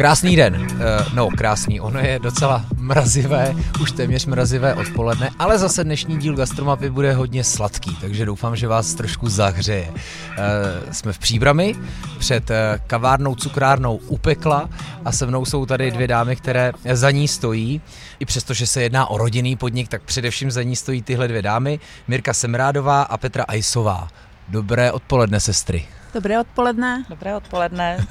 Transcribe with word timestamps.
Krásný 0.00 0.36
den. 0.36 0.54
Uh, 0.54 1.14
no, 1.14 1.28
krásný. 1.28 1.80
Ono 1.80 2.00
je 2.00 2.18
docela 2.18 2.64
mrazivé, 2.76 3.54
už 3.80 3.92
téměř 3.92 4.26
mrazivé 4.26 4.74
odpoledne, 4.74 5.30
ale 5.38 5.58
zase 5.58 5.84
dnešní 5.84 6.18
díl 6.18 6.36
Gastromapy 6.36 6.90
bude 6.90 7.12
hodně 7.12 7.44
sladký, 7.44 7.96
takže 8.00 8.26
doufám, 8.26 8.56
že 8.56 8.68
vás 8.68 8.94
trošku 8.94 9.28
zahřeje. 9.28 9.88
Uh, 9.90 10.92
jsme 10.92 11.12
v 11.12 11.18
Příbrami 11.18 11.74
před 12.18 12.50
uh, 12.50 12.56
kavárnou 12.86 13.34
cukrárnou 13.34 13.96
Upekla 13.96 14.68
a 15.04 15.12
se 15.12 15.26
mnou 15.26 15.44
jsou 15.44 15.66
tady 15.66 15.90
dvě 15.90 16.08
dámy, 16.08 16.36
které 16.36 16.72
za 16.92 17.10
ní 17.10 17.28
stojí. 17.28 17.80
I 18.20 18.24
přesto, 18.24 18.54
že 18.54 18.66
se 18.66 18.82
jedná 18.82 19.06
o 19.06 19.18
rodinný 19.18 19.56
podnik, 19.56 19.88
tak 19.88 20.02
především 20.02 20.50
za 20.50 20.62
ní 20.62 20.76
stojí 20.76 21.02
tyhle 21.02 21.28
dvě 21.28 21.42
dámy, 21.42 21.80
Mirka 22.08 22.34
Semrádová 22.34 23.02
a 23.02 23.16
Petra 23.16 23.44
Ajsová. 23.48 24.08
Dobré 24.48 24.92
odpoledne, 24.92 25.40
sestry. 25.40 25.86
Dobré 26.14 26.40
odpoledne. 26.40 27.04
Dobré 27.08 27.36
odpoledne. 27.36 28.06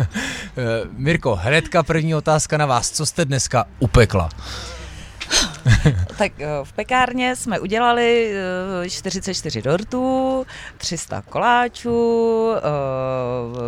Mirko, 0.98 1.36
hnedka 1.36 1.84
první 1.84 2.16
otázka 2.16 2.58
na 2.58 2.66
vás. 2.66 2.92
Co 2.92 3.06
jste 3.06 3.26
dneska 3.26 3.66
upekla? 3.80 4.30
tak 6.18 6.32
eh, 6.40 6.48
v 6.64 6.74
pekárně 6.74 7.36
jsme 7.36 7.60
udělali 7.60 8.34
44 8.90 9.60
eh, 9.60 9.62
dortů, 9.62 10.46
300 10.78 11.22
koláčů, 11.22 12.52
eh, 12.58 12.62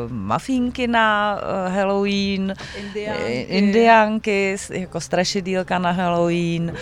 mafínky 0.08 0.88
na 0.88 1.40
Halloween, 1.68 2.54
indiánky, 2.76 3.42
indiánky 3.42 4.58
jako 4.70 5.02
strašidílka 5.02 5.80
na 5.80 5.92
Halloween, 5.92 6.74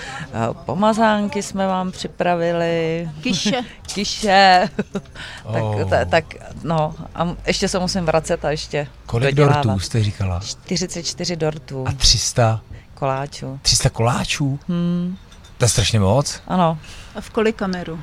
pomazánky 0.66 1.44
jsme 1.44 1.68
vám 1.68 1.92
připravili. 1.92 3.10
Kiše. 3.22 3.62
Kiše. 3.94 4.70
tak, 5.54 5.64
oh. 5.64 5.90
tak, 5.90 6.10
tak, 6.10 6.26
no, 6.64 6.96
a 7.16 7.36
ještě 7.48 7.68
se 7.68 7.80
musím 7.80 8.06
vracet 8.06 8.46
a 8.46 8.52
ještě 8.52 8.88
Kolik 9.06 9.36
dortů 9.36 9.80
jste 9.80 10.04
říkala? 10.04 10.40
44 10.40 11.36
dortů. 11.36 11.88
A 11.88 11.92
300? 11.92 12.62
Koláčů. 13.00 13.60
300 13.62 13.90
koláčů? 13.90 14.60
Hmm. 14.68 15.18
To 15.58 15.66
je 15.66 15.70
strašně 15.70 16.00
moc. 16.00 16.42
Ano. 16.48 16.78
A 17.16 17.22
v 17.22 17.30
kolik 17.30 17.56
kameru? 17.56 18.00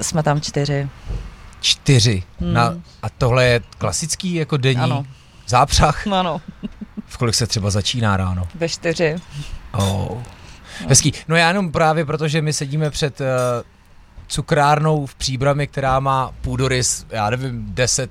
Jsme 0.00 0.22
tam 0.22 0.40
čtyři. 0.40 0.88
Čtyři. 1.60 2.22
Hmm. 2.40 2.52
Na, 2.52 2.74
a 3.02 3.08
tohle 3.18 3.44
je 3.44 3.60
klasický 3.78 4.34
jako 4.34 4.56
denní 4.56 4.82
ano. 4.82 5.06
zápřah? 5.46 6.06
Ano. 6.12 6.40
V 7.06 7.16
kolik 7.16 7.34
se 7.34 7.46
třeba 7.46 7.70
začíná 7.70 8.16
ráno? 8.16 8.48
Ve 8.54 8.68
čtyři. 8.68 9.16
Oh. 9.72 10.18
Hezký. 10.88 11.12
No 11.28 11.36
já 11.36 11.48
jenom 11.48 11.72
právě 11.72 12.04
protože 12.04 12.42
my 12.42 12.52
sedíme 12.52 12.90
před 12.90 13.20
uh, 13.20 13.26
cukrárnou 14.26 15.06
v 15.06 15.14
Příbrami, 15.14 15.66
která 15.66 16.00
má 16.00 16.32
půdorys, 16.40 17.06
já 17.10 17.30
nevím, 17.30 17.66
10 17.68 18.10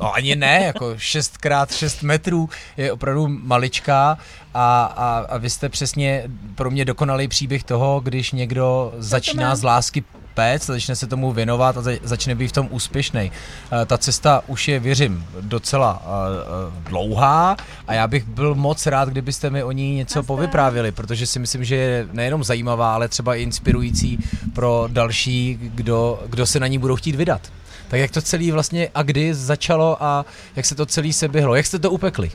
No 0.00 0.14
ani 0.14 0.36
ne, 0.36 0.64
jako 0.64 0.90
6x6 0.90 2.06
metrů 2.06 2.48
je 2.76 2.92
opravdu 2.92 3.28
maličká 3.28 4.18
a, 4.54 4.84
a, 4.84 5.26
a 5.28 5.38
vy 5.38 5.50
jste 5.50 5.68
přesně 5.68 6.24
pro 6.54 6.70
mě 6.70 6.84
dokonalý 6.84 7.28
příběh 7.28 7.64
toho, 7.64 8.00
když 8.00 8.32
někdo 8.32 8.94
začíná 8.98 9.56
z 9.56 9.62
lásky 9.62 10.04
péct, 10.38 10.66
začne 10.66 10.96
se 10.96 11.06
tomu 11.06 11.32
věnovat 11.32 11.76
a 11.76 11.82
začne 12.02 12.34
být 12.34 12.48
v 12.48 12.52
tom 12.52 12.68
úspěšný. 12.70 13.32
Eh, 13.32 13.86
ta 13.86 13.98
cesta 13.98 14.42
už 14.46 14.68
je, 14.68 14.80
věřím, 14.80 15.26
docela 15.40 16.02
eh, 16.02 16.06
eh, 16.06 16.88
dlouhá 16.90 17.56
a 17.86 17.94
já 17.94 18.06
bych 18.06 18.24
byl 18.24 18.54
moc 18.54 18.86
rád, 18.86 19.08
kdybyste 19.08 19.50
mi 19.50 19.62
o 19.62 19.72
ní 19.72 19.94
něco 19.94 20.22
povyprávili, 20.22 20.92
protože 20.92 21.26
si 21.26 21.38
myslím, 21.38 21.64
že 21.64 21.76
je 21.76 22.08
nejenom 22.12 22.44
zajímavá, 22.44 22.94
ale 22.94 23.08
třeba 23.08 23.34
i 23.34 23.42
inspirující 23.42 24.18
pro 24.54 24.88
další, 24.92 25.58
kdo, 25.60 26.22
kdo 26.26 26.46
se 26.46 26.60
na 26.60 26.66
ní 26.66 26.78
budou 26.78 26.96
chtít 26.96 27.14
vydat. 27.14 27.40
Tak 27.88 28.00
jak 28.00 28.10
to 28.10 28.22
celé 28.22 28.52
vlastně 28.52 28.88
a 28.94 29.02
kdy 29.02 29.34
začalo 29.34 30.02
a 30.02 30.24
jak 30.56 30.66
se 30.66 30.74
to 30.74 30.86
celé 30.86 31.12
se 31.12 31.28
běhlo? 31.28 31.54
Jak 31.54 31.66
jste 31.66 31.78
to 31.78 31.90
upekli? 31.90 32.30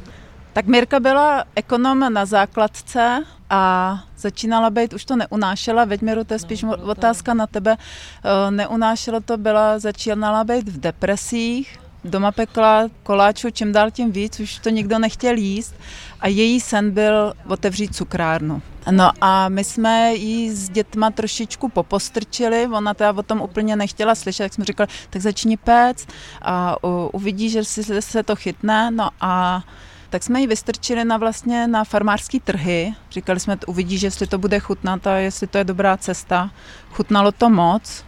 Tak 0.53 0.65
Mirka 0.65 0.99
byla 0.99 1.43
ekonom 1.55 2.13
na 2.13 2.25
základce 2.25 3.23
a 3.49 4.03
začínala 4.17 4.69
být, 4.69 4.93
už 4.93 5.05
to 5.05 5.15
neunášela, 5.15 5.85
veď 5.85 6.01
Miru, 6.01 6.23
to 6.23 6.33
je 6.33 6.39
spíš 6.39 6.61
no, 6.61 6.77
otázka 6.77 7.33
na 7.33 7.47
tebe, 7.47 7.77
eh, 7.77 8.51
neunášela 8.51 9.19
to, 9.19 9.37
byla, 9.37 9.79
začínala 9.79 10.43
být 10.43 10.69
v 10.69 10.79
depresích, 10.79 11.79
doma 12.03 12.31
pekla 12.31 12.87
koláčů 13.03 13.49
čím 13.49 13.71
dál 13.71 13.91
tím 13.91 14.11
víc, 14.11 14.39
už 14.39 14.59
to 14.59 14.69
nikdo 14.69 14.99
nechtěl 14.99 15.37
jíst 15.37 15.75
a 16.19 16.27
její 16.27 16.59
sen 16.59 16.91
byl 16.91 17.33
otevřít 17.47 17.95
cukrárnu. 17.95 18.61
No 18.91 19.11
a 19.21 19.49
my 19.49 19.63
jsme 19.63 20.13
jí 20.15 20.51
s 20.51 20.69
dětma 20.69 21.11
trošičku 21.11 21.69
popostrčili, 21.69 22.67
ona 22.67 22.93
teda 22.93 23.11
o 23.11 23.23
tom 23.23 23.41
úplně 23.41 23.75
nechtěla 23.75 24.15
slyšet, 24.15 24.43
tak 24.43 24.53
jsme 24.53 24.65
říkali, 24.65 24.89
tak 25.09 25.21
začni 25.21 25.57
péct 25.57 26.09
a 26.41 26.75
uvidí, 27.13 27.49
že 27.49 27.63
si 27.63 28.01
se 28.01 28.23
to 28.23 28.35
chytne, 28.35 28.91
no 28.91 29.09
a 29.21 29.63
tak 30.09 30.23
jsme 30.23 30.41
ji 30.41 30.47
vystrčili 30.47 31.05
na 31.05 31.17
vlastně 31.17 31.67
na 31.67 31.83
farmářský 31.83 32.39
trhy. 32.39 32.93
Říkali 33.11 33.39
jsme, 33.39 33.57
uvidí, 33.67 33.97
že 33.97 34.07
jestli 34.07 34.27
to 34.27 34.37
bude 34.37 34.59
chutnat 34.59 35.07
a 35.07 35.17
jestli 35.17 35.47
to 35.47 35.57
je 35.57 35.63
dobrá 35.63 35.97
cesta. 35.97 36.51
Chutnalo 36.91 37.31
to 37.31 37.49
moc. 37.49 38.05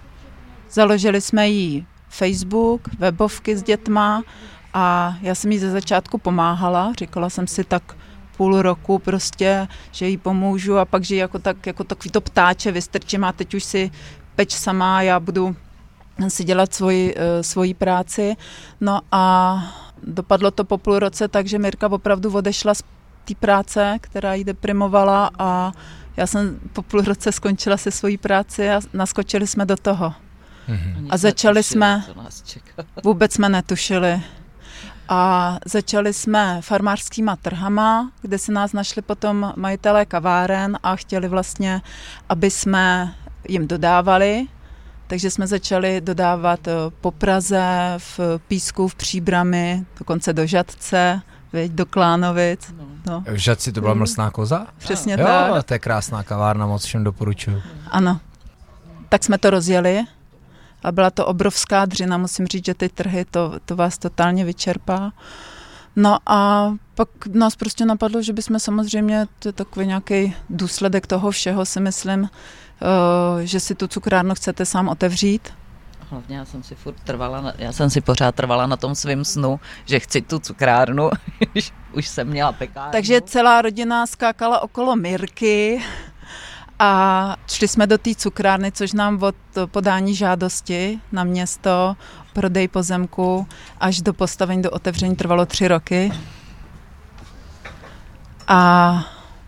Založili 0.72 1.22
jsme 1.22 1.50
jí 1.50 1.88
Facebook, 2.18 2.82
webovky 3.00 3.58
s 3.58 3.64
dětma 3.64 4.24
a 4.74 5.16
já 5.22 5.36
jsem 5.36 5.52
jí 5.52 5.60
ze 5.60 5.72
začátku 5.72 6.18
pomáhala. 6.18 6.94
Říkala 7.00 7.30
jsem 7.30 7.48
si 7.48 7.64
tak 7.64 7.96
půl 8.38 8.62
roku 8.62 9.00
prostě, 9.00 9.68
že 9.92 10.08
jí 10.08 10.18
pomůžu 10.18 10.78
a 10.78 10.86
pak, 10.86 11.04
že 11.04 11.16
jako, 11.16 11.40
tak, 11.40 11.68
jako 11.68 11.84
takový 11.84 12.12
to 12.12 12.22
ptáče 12.22 12.72
vystrčím 12.72 13.24
a 13.24 13.32
teď 13.32 13.54
už 13.54 13.64
si 13.64 13.92
peč 14.36 14.52
sama, 14.52 15.02
já 15.02 15.20
budu 15.20 15.56
si 16.28 16.44
dělat 16.44 16.74
svoji, 16.74 17.16
eh, 17.18 17.44
svoji 17.44 17.74
práci. 17.74 18.36
No 18.82 19.02
a 19.12 19.56
dopadlo 20.04 20.52
to 20.52 20.64
po 20.64 20.78
půl 20.78 21.00
roce, 21.00 21.28
takže 21.28 21.60
Mirka 21.60 21.88
opravdu 21.88 22.34
odešla 22.34 22.74
z 22.74 22.84
té 23.26 23.36
práce, 23.36 23.98
která 24.02 24.34
jí 24.34 24.44
deprimovala 24.44 25.32
a 25.40 25.72
já 26.18 26.28
jsem 26.28 26.60
po 26.74 26.82
půl 26.82 27.02
roce 27.02 27.32
skončila 27.32 27.78
se 27.78 27.92
svojí 27.92 28.18
práci 28.18 28.70
a 28.70 28.82
naskočili 28.94 29.48
jsme 29.48 29.66
do 29.66 29.76
toho. 29.78 30.25
Mm-hmm. 30.70 31.08
A 31.10 31.18
začali 31.18 31.64
jsme, 31.64 32.04
vůbec 33.04 33.34
jsme 33.34 33.50
netušili. 33.50 34.22
A 35.10 35.58
začali 35.66 36.14
jsme 36.14 36.62
farmářskýma 36.62 37.36
trhama, 37.36 38.12
kde 38.22 38.38
si 38.38 38.52
nás 38.52 38.74
našli 38.74 39.02
potom 39.02 39.54
majitelé 39.56 40.06
kaváren 40.06 40.78
a 40.84 40.96
chtěli 40.96 41.28
vlastně, 41.28 41.82
aby 42.30 42.52
jsme 42.52 43.16
jim 43.48 43.68
dodávali. 43.68 44.48
Takže 45.08 45.32
jsme 45.32 45.48
začali 45.48 46.02
dodávat 46.02 46.68
eh, 46.68 46.72
po 47.02 47.12
Praze, 47.12 47.94
v 47.98 48.20
Písku, 48.48 48.88
v 48.88 48.96
Příbrami, 48.96 49.86
dokonce 50.00 50.34
do 50.34 50.48
Žadce, 50.48 51.22
viď, 51.54 51.72
do 51.72 51.86
Klánovic. 51.86 52.74
No. 52.78 52.86
No. 53.06 53.24
V 53.28 53.36
Žadci 53.36 53.72
to 53.72 53.82
byla 53.82 53.94
mm. 53.94 54.00
mlsná 54.00 54.32
koza? 54.32 54.68
Přesně 54.78 55.14
jo, 55.20 55.26
tak. 55.26 55.64
to 55.64 55.74
je 55.74 55.80
krásná 55.80 56.24
kavárna, 56.24 56.68
moc 56.68 56.86
všem 56.86 57.04
doporučuju. 57.04 57.62
Ano. 57.92 58.20
Tak 59.10 59.24
jsme 59.24 59.38
to 59.38 59.50
rozjeli 59.50 60.04
a 60.84 60.92
byla 60.92 61.12
to 61.12 61.26
obrovská 61.26 61.86
dřina, 61.86 62.18
musím 62.18 62.48
říct, 62.48 62.66
že 62.66 62.74
ty 62.74 62.90
trhy, 62.90 63.26
to, 63.32 63.54
to 63.66 63.76
vás 63.76 63.98
totálně 63.98 64.46
vyčerpá. 64.46 65.12
No 65.96 66.18
a 66.26 66.72
pak 66.96 67.10
nás 67.28 67.56
prostě 67.56 67.86
napadlo, 67.86 68.22
že 68.22 68.34
bychom 68.34 68.60
samozřejmě, 68.60 69.28
to 69.40 69.50
je 69.50 69.54
takový 69.54 69.88
nějaký 69.88 70.36
důsledek 70.50 71.08
toho 71.08 71.32
všeho, 71.32 71.66
si 71.66 71.80
myslím, 71.80 72.22
uh, 72.22 72.28
že 73.40 73.60
si 73.60 73.76
tu 73.76 73.88
cukrárnu 73.88 74.36
chcete 74.36 74.66
sám 74.66 74.88
otevřít. 74.88 75.54
Hlavně 76.10 76.38
já 76.38 76.46
jsem 76.46 76.64
si 76.64 76.76
furt 76.76 76.96
trvala, 77.04 77.42
na, 77.42 77.54
já 77.58 77.72
jsem 77.72 77.90
si 77.90 78.02
pořád 78.02 78.36
trvala 78.36 78.68
na 78.68 78.78
tom 78.78 78.96
svém 78.96 79.26
snu, 79.26 79.60
že 79.86 80.00
chci 80.00 80.22
tu 80.22 80.40
cukrárnu, 80.40 81.10
už 81.94 82.08
jsem 82.08 82.28
měla 82.28 82.52
pekárnu. 82.52 82.92
Takže 82.92 83.22
celá 83.22 83.62
rodina 83.62 84.08
skákala 84.08 84.60
okolo 84.60 84.96
Mirky, 84.96 85.82
a 86.80 87.36
šli 87.48 87.68
jsme 87.68 87.88
do 87.88 87.98
té 87.98 88.16
cukrárny, 88.16 88.72
což 88.72 88.94
nám 88.94 89.24
od 89.24 89.36
podání 89.66 90.16
žádosti 90.16 91.00
na 91.12 91.24
město, 91.24 91.96
prodej 92.34 92.68
pozemku 92.68 93.48
až 93.80 94.02
do 94.02 94.14
postavení, 94.14 94.62
do 94.62 94.72
otevření 94.72 95.16
trvalo 95.16 95.46
tři 95.46 95.68
roky. 95.68 96.12
A 98.48 99.02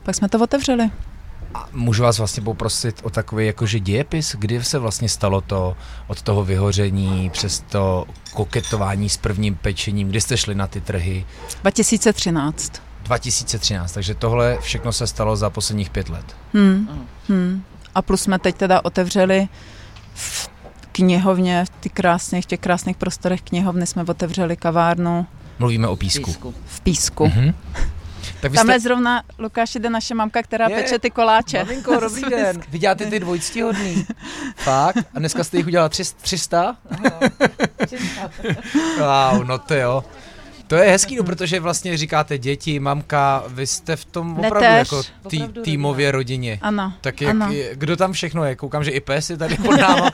pak 0.04 0.16
jsme 0.16 0.30
to 0.30 0.40
otevřeli. 0.40 0.92
A 1.54 1.69
můžu 1.72 2.04
vás 2.04 2.18
vlastně 2.18 2.44
poprosit 2.44 3.00
o 3.04 3.10
takový 3.10 3.46
jakože 3.46 3.80
dějepis, 3.80 4.36
kdy 4.40 4.63
se 4.63 4.80
vlastně 4.80 5.10
stalo 5.10 5.42
to 5.42 5.78
od 6.07 6.22
toho 6.22 6.44
vyhoření 6.44 7.30
přes 7.30 7.60
to 7.60 8.06
koketování 8.34 9.10
s 9.10 9.18
prvním 9.18 9.56
pečením, 9.56 10.07
kdy 10.07 10.22
jste 10.22 10.38
šli 10.38 10.56
na 10.56 10.68
ty 10.68 10.81
trhy? 10.81 11.25
2013. 11.62 12.87
2013, 13.07 13.92
takže 13.92 14.15
tohle 14.15 14.57
všechno 14.62 14.94
se 14.94 15.07
stalo 15.07 15.36
za 15.36 15.50
posledních 15.50 15.89
pět 15.89 16.09
let. 16.09 16.36
Hmm. 16.54 17.06
Hmm. 17.30 17.63
A 17.95 18.01
plus 18.01 18.21
jsme 18.21 18.39
teď 18.39 18.56
teda 18.56 18.86
otevřeli 18.86 19.48
v 20.13 20.50
knihovně, 20.92 21.65
v 21.65 21.69
těch 21.80 21.92
krásných, 21.92 22.45
těch 22.45 22.59
krásných 22.59 22.98
prostorech 22.98 23.42
knihovny 23.42 23.88
jsme 23.88 24.04
otevřeli 24.04 24.57
kavárnu. 24.57 25.25
Mluvíme 25.59 25.88
o 25.88 25.95
písku. 25.95 26.25
písku. 26.25 26.54
V 26.65 26.81
písku. 26.81 27.25
Mm-hmm. 27.25 27.54
Tak 28.42 28.54
Tam 28.54 28.65
jste... 28.65 28.74
je 28.74 28.80
zrovna, 28.80 29.24
Lukáš, 29.39 29.75
jde 29.75 29.89
naše 29.89 30.15
mamka, 30.15 30.44
která 30.44 30.68
je, 30.68 30.75
peče 30.75 31.00
ty 31.00 31.09
koláče. 31.09 31.63
Maminko, 31.63 31.95
dobrý 32.01 32.21
den. 32.21 32.62
Vy 32.69 32.80
děláte 32.80 33.06
ty 33.06 33.19
dvojctihodný. 33.19 34.06
Fakt? 34.56 34.98
A 35.13 35.19
dneska 35.19 35.44
jste 35.44 35.57
jich 35.57 35.68
udělala 35.68 35.89
300? 35.89 36.77
wow, 39.00 39.44
no 39.44 39.57
to 39.57 39.74
jo. 39.74 40.04
To 40.68 40.75
je 40.75 40.92
hezký, 40.92 41.16
no, 41.16 41.24
protože 41.24 41.60
vlastně 41.60 41.98
říkáte 41.98 42.38
děti, 42.38 42.80
mamka, 42.80 43.44
vy 43.48 43.68
jste 43.68 43.96
v 43.96 44.06
tom 44.06 44.31
opravdu 44.40 44.60
Neteř. 44.60 44.78
jako 44.92 45.04
tý, 45.30 45.38
Opravdu 45.38 45.62
týmově 45.62 46.12
rodině. 46.12 46.60
Ano, 46.62 46.94
Tak 47.02 47.22
jak, 47.22 47.31
ano. 47.31 47.52
je- 47.52 47.69
kdo 47.75 47.98
tam 47.98 48.14
všechno 48.14 48.46
je? 48.46 48.56
Koukám, 48.56 48.84
že 48.84 48.92
i 48.92 49.00
pes 49.00 49.30
je 49.30 49.38
tady 49.38 49.56
pod 49.66 49.80
náma. 49.80 50.12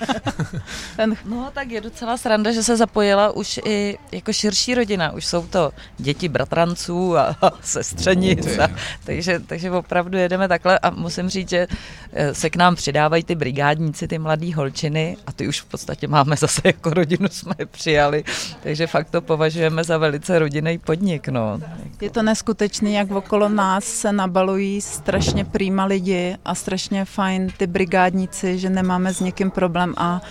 Ten 0.95 1.15
No 1.25 1.49
tak 1.53 1.71
je 1.71 1.81
docela 1.81 2.17
sranda, 2.17 2.51
že 2.51 2.63
se 2.63 2.77
zapojila 2.77 3.31
už 3.31 3.59
i 3.65 3.97
jako 4.11 4.33
širší 4.33 4.75
rodina. 4.75 5.11
Už 5.11 5.25
jsou 5.25 5.47
to 5.47 5.71
děti 5.97 6.29
bratranců 6.29 7.17
a, 7.17 7.35
a 7.41 7.51
sestřenic. 7.61 8.59
A, 8.59 8.67
takže, 9.03 9.39
takže 9.39 9.71
opravdu 9.71 10.17
jedeme 10.17 10.47
takhle 10.47 10.79
a 10.79 10.89
musím 10.89 11.29
říct, 11.29 11.49
že 11.49 11.67
eh, 12.13 12.33
se 12.33 12.49
k 12.49 12.55
nám 12.55 12.75
přidávají 12.75 13.23
ty 13.23 13.35
brigádníci, 13.35 14.07
ty 14.07 14.19
mladý 14.19 14.53
holčiny 14.53 15.17
a 15.27 15.31
ty 15.31 15.47
už 15.47 15.61
v 15.61 15.65
podstatě 15.65 16.07
máme 16.07 16.35
zase 16.37 16.61
jako 16.65 16.89
rodinu 16.89 17.27
jsme 17.31 17.53
je 17.59 17.65
přijali. 17.65 18.23
Takže 18.63 18.87
fakt 18.87 19.09
to 19.09 19.21
považujeme 19.21 19.83
za 19.83 19.97
velice 19.97 20.39
rodinný 20.43 20.77
podnik. 20.77 21.27
No. 21.27 21.59
Je 22.01 22.09
to 22.09 22.23
neskutečný, 22.23 22.93
jak 22.93 23.11
okolo 23.11 23.49
nás 23.49 23.83
se 23.83 24.11
nabalují 24.11 24.81
strašně 24.81 25.45
prýma 25.45 25.85
lidi 25.85 26.35
a 26.45 26.55
strašně 26.55 27.05
fajn 27.05 27.49
ty 27.57 27.67
brigádníci, 27.67 28.59
že 28.59 28.69
nemáme 28.69 29.13
s 29.13 29.19
někým 29.19 29.51
problém 29.51 29.93
a 29.97 30.21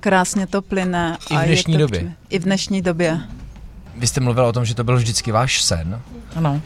krásně 0.00 0.46
to 0.46 0.62
plyne. 0.62 1.16
I 1.30 1.34
v 1.34 1.36
a 1.36 1.42
je 1.42 1.46
dnešní 1.46 1.74
to 1.74 1.78
době. 1.78 2.12
I 2.30 2.38
v 2.38 2.42
dnešní 2.44 2.82
době. 2.82 3.20
Vy 3.96 4.06
jste 4.06 4.20
mluvila 4.20 4.48
o 4.48 4.52
tom, 4.52 4.64
že 4.64 4.74
to 4.74 4.84
byl 4.84 4.96
vždycky 4.96 5.32
váš 5.32 5.62
sen. 5.62 6.00
Ano. 6.36 6.60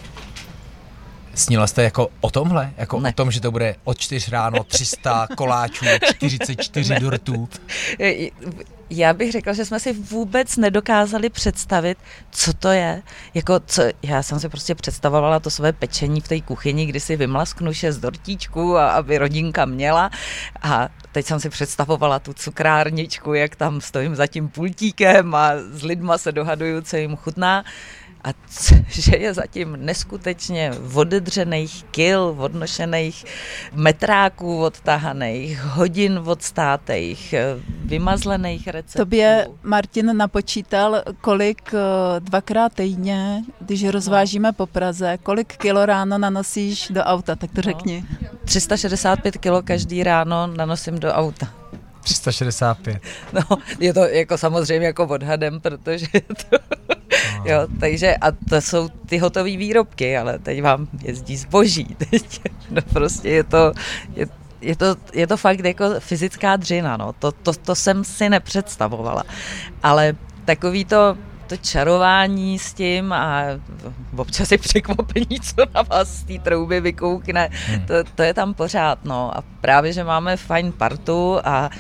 Snila 1.34 1.66
jste 1.66 1.82
jako 1.82 2.08
o 2.20 2.30
tomhle? 2.30 2.72
Jako 2.76 3.00
Ne. 3.00 3.08
o 3.08 3.12
tom, 3.12 3.30
že 3.30 3.40
to 3.40 3.50
bude 3.50 3.74
od 3.84 3.98
4 3.98 4.30
ráno 4.30 4.64
300 4.64 5.28
koláčů, 5.36 5.84
44 6.14 6.94
dortů. 7.00 7.48
Já 8.90 9.12
bych 9.12 9.32
řekla, 9.32 9.52
že 9.52 9.64
jsme 9.64 9.81
si 9.81 9.93
vůbec 9.93 10.56
nedokázali 10.56 11.31
představit, 11.31 11.99
co 12.31 12.52
to 12.52 12.69
je. 12.69 13.02
Jako, 13.35 13.61
co, 13.67 13.82
já 14.02 14.23
jsem 14.23 14.40
si 14.40 14.49
prostě 14.49 14.75
představovala 14.75 15.40
to 15.40 15.50
své 15.50 15.73
pečení 15.73 16.20
v 16.20 16.29
té 16.29 16.40
kuchyni, 16.40 16.87
kdy 16.87 17.00
si 17.00 17.17
vymlasknu 17.17 17.73
šest 17.73 17.99
dortíčků, 17.99 18.76
a 18.76 18.90
aby 18.90 19.19
rodinka 19.19 19.64
měla. 19.64 20.11
A 20.62 20.88
teď 21.12 21.26
jsem 21.26 21.40
si 21.40 21.50
představovala 21.50 22.19
tu 22.19 22.32
cukrárničku, 22.32 23.35
jak 23.35 23.56
tam 23.56 23.81
stojím 23.81 24.17
za 24.17 24.26
tím 24.26 24.49
pultíkem 24.49 25.34
a 25.34 25.50
s 25.70 25.82
lidma 25.82 26.19
se 26.19 26.32
dohaduju, 26.32 26.82
co 26.82 26.96
jim 26.96 27.17
chutná. 27.17 27.64
A 28.25 28.29
c- 28.47 28.85
že 28.88 29.17
je 29.17 29.35
zatím 29.35 29.76
neskutečně 29.81 30.73
odedřených 30.94 31.85
kil, 31.91 32.35
odnošených 32.38 33.25
metráků 33.73 34.62
odtahaných, 34.62 35.62
hodin 35.62 36.20
odstátejch, 36.26 37.35
vymazlených 37.85 38.69
receptů. 38.69 38.99
Tobě 38.99 39.49
Martin 39.62 40.17
napočítal, 40.17 41.03
kolik 41.20 41.75
eh, 41.75 42.20
dvakrát 42.20 42.73
týdně, 42.73 43.43
když 43.61 43.85
rozvážíme 43.88 44.53
po 44.53 44.67
Praze, 44.67 45.19
kolik 45.23 45.56
kilo 45.56 45.87
ráno 45.87 46.19
nanosíš 46.19 46.88
do 46.91 47.03
auta, 47.03 47.37
tak 47.37 47.50
to 47.53 47.62
řekni. 47.62 48.05
365 48.44 49.37
kilo 49.37 49.62
každý 49.62 50.03
ráno 50.03 50.47
nanosím 50.47 50.99
do 50.99 51.12
auta. 51.12 51.49
365. 52.03 52.99
No, 53.32 53.43
je 53.81 53.94
to 53.94 54.00
jako 54.05 54.38
samozřejmě 54.38 54.87
jako 54.87 55.05
odhadem, 55.06 55.61
protože 55.61 56.06
je 56.15 56.20
to, 56.50 56.59
jo, 57.44 57.67
takže 57.81 58.17
a 58.17 58.31
to 58.31 58.61
jsou 58.61 58.88
ty 58.88 59.19
hotové 59.19 59.56
výrobky, 59.56 60.17
ale 60.17 60.38
teď 60.38 60.62
vám 60.62 60.88
jezdí 61.03 61.37
zboží, 61.37 61.85
teď, 62.11 62.41
no 62.70 62.82
prostě 62.82 63.29
je 63.29 63.44
to, 63.44 63.73
je, 64.17 64.26
je 64.61 64.76
to, 64.76 64.97
je 65.12 65.26
to 65.26 65.37
fakt 65.37 65.65
jako 65.65 65.85
fyzická 65.99 66.56
dřina, 66.56 66.97
no, 66.97 67.12
to, 67.12 67.32
to, 67.32 67.53
to 67.53 67.75
jsem 67.75 68.05
si 68.05 68.29
nepředstavovala, 68.29 69.23
ale 69.82 70.15
takový 70.44 70.85
to, 70.85 71.17
to 71.47 71.56
čarování 71.56 72.59
s 72.59 72.73
tím 72.75 73.12
a 73.12 73.43
občas 74.17 74.53
je 74.53 74.59
překvapení, 74.59 75.41
co 75.41 75.55
na 75.75 75.82
vás 75.82 76.09
z 76.09 76.25
té 76.25 76.38
trouby 76.38 76.81
vykoukne, 76.81 77.49
Hmm. 77.67 77.87
to, 77.87 77.94
to 78.15 78.23
je 78.23 78.35
tam 78.35 78.55
pořád, 78.55 79.05
no. 79.05 79.37
A 79.37 79.43
právě, 79.61 79.93
že 79.93 80.05
máme 80.05 80.37
fajn 80.37 80.73
partu 80.73 81.38
a 81.44 81.70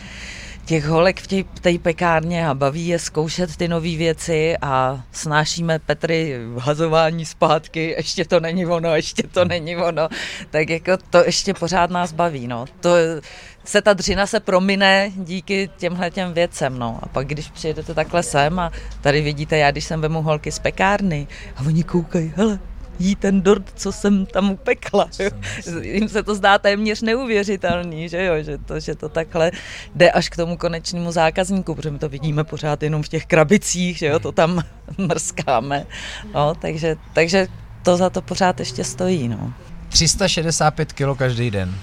těch 0.68 0.84
holek 0.86 1.20
v 1.20 1.60
té- 1.60 1.78
pekárně 1.78 2.48
a 2.48 2.54
baví 2.54 2.86
je 2.86 2.98
zkoušet 2.98 3.56
ty 3.56 3.68
nové 3.68 3.96
věci 3.96 4.56
a 4.62 5.04
snášíme 5.12 5.78
Petry 5.78 6.36
hazování 6.58 7.24
zpátky, 7.24 7.94
ještě 7.96 8.24
to 8.24 8.40
není 8.40 8.66
ono, 8.66 8.94
ještě 8.94 9.22
to 9.22 9.44
není 9.44 9.76
ono, 9.76 10.08
tak 10.50 10.70
jako 10.70 10.96
to 11.10 11.24
ještě 11.24 11.54
pořád 11.54 11.90
nás 11.90 12.12
baví, 12.12 12.48
no. 12.48 12.64
To 12.80 12.90
se 13.64 13.82
ta 13.82 13.92
dřina 13.92 14.26
se 14.26 14.40
promine 14.40 15.10
díky 15.16 15.70
těmhle 15.76 16.10
těm 16.10 16.32
věcem, 16.32 16.78
no. 16.78 16.98
A 17.02 17.08
pak 17.08 17.26
když 17.26 17.48
přijedete 17.48 17.94
takhle 17.94 18.22
sem 18.22 18.58
a 18.58 18.72
tady 19.00 19.20
vidíte, 19.20 19.58
já 19.58 19.70
když 19.70 19.84
sem 19.84 20.00
vemu 20.00 20.22
holky 20.22 20.52
z 20.52 20.58
pekárny 20.58 21.26
a 21.56 21.60
oni 21.66 21.84
koukají, 21.84 22.32
hele, 22.36 22.58
jí 22.98 23.16
ten 23.16 23.42
dort, 23.42 23.72
co 23.74 23.92
jsem 23.92 24.26
tam 24.26 24.50
upekla. 24.50 25.08
Jo. 25.18 25.30
Jim 25.82 26.08
se 26.08 26.22
to 26.22 26.34
zdá 26.34 26.58
téměř 26.58 27.02
neuvěřitelný, 27.02 28.08
že 28.08 28.24
jo, 28.24 28.42
že 28.42 28.58
to, 28.58 28.80
že 28.80 28.94
to 28.94 29.08
takhle 29.08 29.50
jde 29.94 30.10
až 30.10 30.28
k 30.28 30.36
tomu 30.36 30.56
konečnému 30.56 31.12
zákazníku, 31.12 31.74
protože 31.74 31.90
my 31.90 31.98
to 31.98 32.08
vidíme 32.08 32.44
pořád 32.44 32.82
jenom 32.82 33.02
v 33.02 33.08
těch 33.08 33.26
krabicích, 33.26 33.98
že 33.98 34.06
jo, 34.06 34.18
to 34.18 34.32
tam 34.32 34.62
mrskáme. 34.98 35.86
No, 36.34 36.54
takže, 36.54 36.96
takže 37.12 37.46
to 37.82 37.96
za 37.96 38.10
to 38.10 38.22
pořád 38.22 38.60
ještě 38.60 38.84
stojí, 38.84 39.28
no. 39.28 39.52
365 39.88 40.92
kilo 40.92 41.14
každý 41.14 41.50
den. 41.50 41.74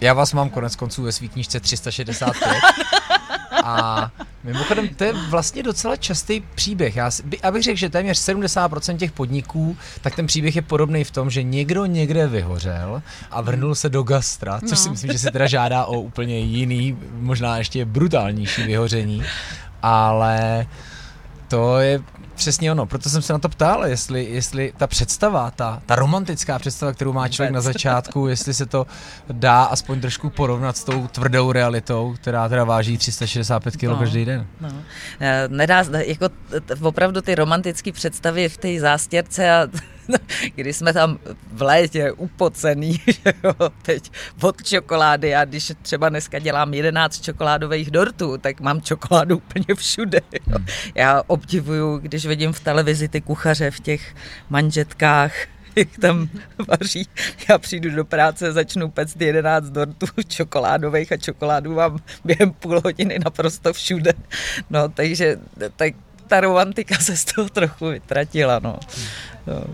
Já 0.00 0.14
vás 0.14 0.32
mám 0.32 0.50
konec 0.50 0.76
konců 0.76 1.02
ve 1.02 1.12
svý 1.12 1.28
knížce 1.28 1.60
365. 1.60 2.52
A 3.64 4.10
mimochodem, 4.44 4.88
to 4.88 5.04
je 5.04 5.12
vlastně 5.12 5.62
docela 5.62 5.96
častý 5.96 6.42
příběh. 6.54 6.96
Já 6.96 7.10
si, 7.10 7.22
by- 7.22 7.40
abych 7.40 7.62
řekl, 7.62 7.76
že 7.78 7.88
téměř 7.90 8.18
70% 8.18 8.96
těch 8.96 9.12
podniků, 9.12 9.76
tak 10.00 10.16
ten 10.16 10.26
příběh 10.26 10.56
je 10.56 10.62
podobný 10.62 11.04
v 11.04 11.10
tom, 11.10 11.30
že 11.30 11.42
někdo 11.42 11.86
někde 11.86 12.26
vyhořel 12.26 13.02
a 13.30 13.40
vrnul 13.40 13.74
se 13.74 13.88
do 13.88 14.02
gastra, 14.02 14.60
což 14.60 14.70
No. 14.70 14.76
si 14.76 14.90
myslím, 14.90 15.12
že 15.12 15.18
se 15.18 15.30
teda 15.30 15.46
žádá 15.46 15.84
o 15.84 16.00
úplně 16.00 16.38
jiný, 16.38 16.98
možná 17.12 17.58
ještě 17.58 17.84
brutálnější 17.84 18.62
vyhoření. 18.62 19.24
Ale 19.82 20.66
to 21.48 21.78
je 21.78 22.00
přesně 22.34 22.72
ono, 22.72 22.86
proto 22.86 23.10
jsem 23.10 23.22
se 23.22 23.32
na 23.32 23.38
to 23.38 23.48
ptal, 23.48 23.86
jestli, 23.86 24.24
jestli 24.24 24.72
ta 24.76 24.86
představa, 24.86 25.50
ta, 25.50 25.82
ta 25.86 25.94
romantická 25.94 26.58
představa, 26.58 26.92
kterou 26.92 27.12
má 27.12 27.28
člověk 27.28 27.52
na 27.54 27.60
začátku, 27.72 28.26
jestli 28.28 28.54
se 28.54 28.66
to 28.66 28.86
dá 29.32 29.62
aspoň 29.62 30.00
trošku 30.00 30.30
porovnat 30.30 30.76
s 30.76 30.84
tou 30.84 31.06
tvrdou 31.06 31.52
realitou, 31.52 32.14
která 32.20 32.48
teda 32.48 32.64
váží 32.64 32.98
365 32.98 33.76
kg 33.76 33.82
No. 33.82 33.96
každý 33.96 34.24
den. 34.24 34.46
No. 34.60 34.68
Eh, 35.20 35.48
Nedá, 35.48 35.84
jako 36.06 36.28
t- 36.28 36.34
opravdu 36.82 37.20
ty 37.20 37.34
romantické 37.34 37.92
představy 37.92 38.48
v 38.48 38.56
té 38.56 38.80
zástěrce 38.80 39.50
a 39.52 39.68
kdy 40.54 40.72
jsme 40.72 40.92
tam 40.92 41.18
v 41.52 41.62
létě 41.62 42.12
upocený, 42.12 42.92
že 43.06 43.32
jo, 43.44 43.54
teď 43.82 44.10
od 44.42 44.62
čokolády 44.62 45.34
a 45.34 45.44
když 45.44 45.72
třeba 45.82 46.08
dneska 46.08 46.38
dělám 46.38 46.74
11 46.74 47.20
čokoládových 47.20 47.90
dortů, 47.90 48.38
tak 48.38 48.60
mám 48.60 48.82
čokoládu 48.82 49.36
úplně 49.36 49.74
všude. 49.74 50.20
Jo. 50.32 50.58
Já 50.94 51.22
obdivuju, 51.26 51.98
když 51.98 52.26
vidím 52.26 52.52
v 52.52 52.60
televizi 52.60 53.08
ty 53.08 53.20
kuchaře 53.20 53.70
v 53.70 53.80
těch 53.80 54.14
manžetkách, 54.50 55.32
jak 55.76 55.88
tam 56.00 56.28
vaří. 56.68 57.08
Já 57.48 57.58
přijdu 57.58 57.90
do 57.90 58.04
práce, 58.04 58.52
začnu 58.52 58.90
pect 58.90 59.20
11 59.20 59.64
dortů 59.64 60.06
čokoládových 60.28 61.12
a 61.12 61.16
čokoládu 61.16 61.74
mám 61.74 61.98
během 62.24 62.52
půl 62.52 62.80
hodiny 62.84 63.18
naprosto 63.24 63.72
všude. 63.72 64.12
No, 64.70 64.88
takže 64.88 65.38
tak 65.76 65.94
ta 66.28 66.40
romantika 66.40 66.98
se 66.98 67.16
z 67.16 67.24
toho 67.24 67.48
trochu 67.48 67.86
vytratila, 67.86 68.58
no. 68.58 68.78
no. 69.46 69.64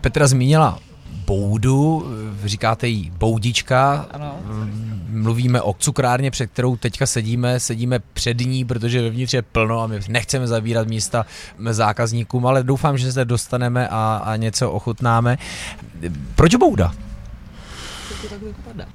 Petra 0.00 0.26
zmínila 0.26 0.78
boudu, 1.26 2.06
říkáte 2.44 2.88
jí 2.88 3.12
boudička, 3.18 4.06
Ano. 4.10 4.38
Mluvíme 5.08 5.62
o 5.62 5.74
cukrárně, 5.78 6.30
před 6.30 6.46
kterou 6.46 6.76
teďka 6.76 7.06
sedíme, 7.06 7.60
sedíme 7.60 7.98
před 7.98 8.40
ní, 8.40 8.64
protože 8.64 9.02
vevnitř 9.02 9.34
je 9.34 9.42
plno 9.42 9.80
a 9.80 9.86
my 9.86 10.00
nechceme 10.08 10.46
zabírat 10.46 10.88
místa 10.88 11.26
zákazníkům, 11.70 12.46
ale 12.46 12.62
doufám, 12.62 12.98
že 12.98 13.12
se 13.12 13.24
dostaneme 13.24 13.88
a, 13.88 14.22
a 14.24 14.36
něco 14.36 14.72
ochutnáme. 14.72 15.38
Proč 16.34 16.54
bouda? 16.54 16.92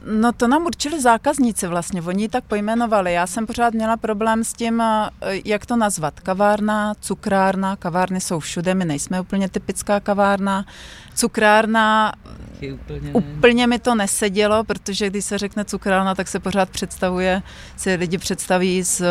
No 0.06 0.32
to 0.32 0.48
nám 0.48 0.66
určili 0.66 1.02
zákazníci 1.02 1.68
vlastně, 1.68 2.02
oni 2.02 2.24
ji 2.24 2.30
tak 2.30 2.44
pojmenovali. 2.44 3.14
Já 3.14 3.28
jsem 3.28 3.48
pořád 3.48 3.74
měla 3.74 3.98
problém 3.98 4.44
s 4.44 4.54
tím, 4.54 4.82
eh, 4.82 5.10
jak 5.46 5.66
to 5.66 5.76
nazvat. 5.76 6.20
Kavárna, 6.20 6.94
cukrárna, 7.02 7.76
kavárny 7.76 8.22
jsou 8.22 8.40
všude, 8.40 8.76
my 8.76 8.86
nejsme 8.86 9.22
úplně 9.22 9.50
typická 9.50 10.00
kavárna. 10.00 10.66
Cukrárna, 11.16 12.14
Taky 12.62 12.74
Úplně, 12.74 13.14
úplně 13.14 13.68
mi 13.68 13.80
to 13.80 13.96
nesedělo, 13.96 14.64
protože 14.64 15.10
když 15.10 15.26
se 15.26 15.38
řekne 15.38 15.66
cukrárna, 15.66 16.16
tak 16.16 16.28
se 16.28 16.40
pořád 16.40 16.70
představuje, 16.70 17.42
si 17.78 17.96
lidi 17.96 18.18
představí 18.18 18.84
z, 18.84 19.02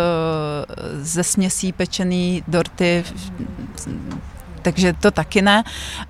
ze 1.00 1.24
směsí 1.24 1.72
pečený 1.72 2.44
dorty, 2.48 3.04
takže 4.62 4.92
to 4.92 5.10
taky 5.10 5.42
ne. 5.42 5.64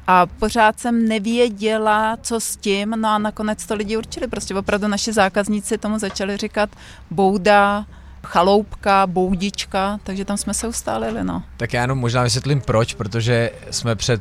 A 0.07 0.26
pořád 0.26 0.80
jsem 0.80 1.09
nevěděla, 1.09 2.16
co 2.23 2.40
s 2.40 2.57
tím, 2.57 2.90
no 2.90 3.09
a 3.09 3.19
nakonec 3.19 3.66
to 3.66 3.75
lidi 3.75 3.97
určili. 3.97 4.26
Prostě 4.28 4.54
opravdu 4.54 4.88
naši 4.88 5.12
zákazníci 5.12 5.78
tomu 5.78 5.99
začali 5.99 6.37
říkat 6.37 6.71
bouda, 7.11 7.87
chaloupka, 8.25 9.07
boudička, 9.07 9.99
takže 10.02 10.25
tam 10.25 10.37
jsme 10.37 10.54
se 10.54 10.69
ustálili, 10.69 11.25
no. 11.25 11.42
Tak 11.57 11.73
já 11.73 11.83
jenom 11.83 11.99
možná 11.99 12.23
vysvětlím 12.23 12.61
proč, 12.61 12.95
protože 12.95 13.50
jsme 13.71 13.95
před 13.97 14.21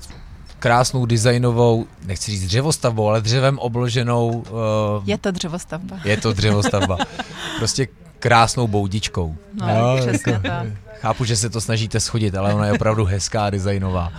krásnou 0.60 1.06
designovou, 1.06 1.86
nechci 2.06 2.32
říct 2.32 2.46
dřevostavbou, 2.46 3.08
ale 3.08 3.22
dřevem 3.22 3.60
obloženou. 3.60 4.28
Uh, 4.30 5.04
je 5.06 5.18
to 5.18 5.32
dřevostavba. 5.32 6.00
Je 6.04 6.18
to 6.18 6.34
dřevostavba. 6.34 6.98
prostě 7.58 7.88
krásnou 8.20 8.68
boudičkou. 8.68 9.36
No, 9.54 9.68
no 9.68 9.98
přesně 9.98 10.32
jako, 10.32 10.48
tak. 10.48 10.68
Chápu, 11.02 11.26
že 11.26 11.36
se 11.36 11.50
to 11.50 11.62
snažíte 11.62 12.00
schodit, 12.00 12.36
ale 12.36 12.54
ona 12.54 12.66
je 12.66 12.74
opravdu 12.74 13.06
hezká, 13.06 13.50
designová. 13.50 14.12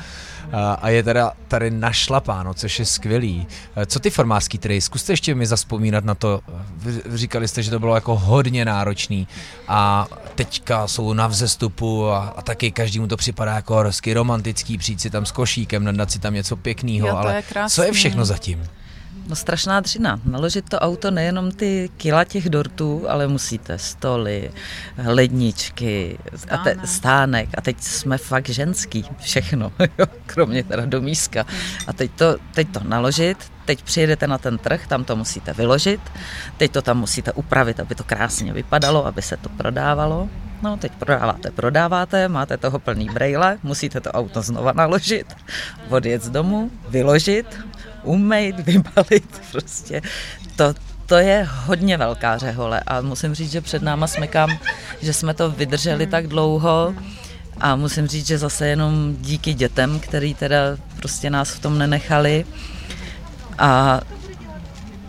A 0.78 0.88
je 0.88 1.02
teda 1.02 1.32
tady 1.48 1.70
našlapáno, 1.70 2.54
což 2.54 2.78
je 2.78 2.84
skvělý. 2.84 3.46
Co 3.86 4.00
ty 4.00 4.10
formářský 4.10 4.58
trhy? 4.58 4.80
Zkuste 4.80 5.12
ještě 5.12 5.34
mi 5.34 5.46
zaspomínat 5.46 6.04
na 6.04 6.14
to. 6.14 6.40
Vy 6.76 7.18
říkali 7.18 7.48
jste, 7.48 7.62
že 7.62 7.70
to 7.70 7.78
bylo 7.78 7.94
jako 7.94 8.16
hodně 8.16 8.64
náročný 8.64 9.28
a 9.68 10.06
teďka 10.34 10.88
jsou 10.88 11.12
na 11.12 11.26
vzestupu 11.26 12.08
a, 12.08 12.34
a 12.36 12.42
taky 12.42 12.70
každému 12.70 13.06
to 13.06 13.16
připadá 13.16 13.54
jako 13.54 13.76
hezky 13.76 14.14
romantický, 14.14 14.78
přijít 14.78 15.00
si 15.00 15.10
tam 15.10 15.26
s 15.26 15.32
košíkem, 15.32 15.84
nadat 15.84 16.10
si 16.10 16.18
tam 16.18 16.34
něco 16.34 16.56
pěkného, 16.56 17.18
ale 17.18 17.34
je 17.34 17.42
co 17.68 17.82
je 17.82 17.92
všechno 17.92 18.24
zatím? 18.24 18.68
No 19.30 19.36
strašná 19.36 19.80
dřina. 19.80 20.20
Naložit 20.24 20.68
to 20.68 20.78
auto 20.78 21.10
nejenom 21.10 21.52
ty 21.52 21.90
kila 21.96 22.24
těch 22.24 22.48
dortů, 22.48 23.04
ale 23.08 23.26
musíte 23.26 23.78
stoly, 23.78 24.50
ledničky, 25.06 26.18
stánek. 26.36 26.60
A 26.60 26.64
te, 26.64 26.86
stánek. 26.86 27.48
A 27.58 27.60
teď 27.60 27.80
jsme 27.80 28.18
fakt 28.18 28.48
ženský, 28.48 29.04
všechno, 29.20 29.72
kromě 30.26 30.64
teda 30.64 30.86
domíska. 30.86 31.46
A 31.86 31.92
teď 31.92 32.10
to, 32.16 32.36
teď 32.54 32.68
to 32.72 32.80
naložit, 32.84 33.52
teď 33.64 33.82
přijedete 33.82 34.26
na 34.26 34.38
ten 34.38 34.58
trh, 34.58 34.86
tam 34.86 35.04
to 35.04 35.16
musíte 35.16 35.52
vyložit, 35.52 36.00
teď 36.56 36.72
to 36.72 36.82
tam 36.82 36.98
musíte 36.98 37.32
upravit, 37.32 37.80
aby 37.80 37.94
to 37.94 38.04
krásně 38.04 38.52
vypadalo, 38.52 39.06
aby 39.06 39.22
se 39.22 39.36
to 39.36 39.48
prodávalo. 39.48 40.28
No, 40.62 40.76
teď 40.76 40.92
prodáváte, 40.92 41.50
prodáváte, 41.50 42.28
máte 42.28 42.56
toho 42.56 42.78
plný 42.78 43.08
brejle, 43.14 43.58
musíte 43.62 44.00
to 44.00 44.12
auto 44.12 44.42
znova 44.42 44.72
naložit, 44.72 45.36
odjet 45.88 46.22
z 46.22 46.30
domu, 46.30 46.70
vyložit, 46.88 47.46
umejt, 48.02 48.60
vybalit, 48.60 49.42
prostě. 49.52 50.02
To, 50.56 50.74
to 51.06 51.16
je 51.16 51.48
hodně 51.50 51.96
velká 51.96 52.38
řehole 52.38 52.80
a 52.86 53.00
musím 53.00 53.34
říct, 53.34 53.50
že 53.50 53.60
před 53.60 53.82
náma 53.82 54.06
smekám, 54.06 54.58
že 55.02 55.12
jsme 55.12 55.34
to 55.34 55.50
vydrželi 55.50 56.06
tak 56.06 56.26
dlouho 56.26 56.94
a 57.60 57.76
musím 57.76 58.06
říct, 58.06 58.26
že 58.26 58.38
zase 58.38 58.66
jenom 58.66 59.16
díky 59.20 59.54
dětem, 59.54 60.00
který 60.00 60.34
teda 60.34 60.58
prostě 60.96 61.30
nás 61.30 61.50
v 61.50 61.60
tom 61.60 61.78
nenechali. 61.78 62.46
A 63.58 64.00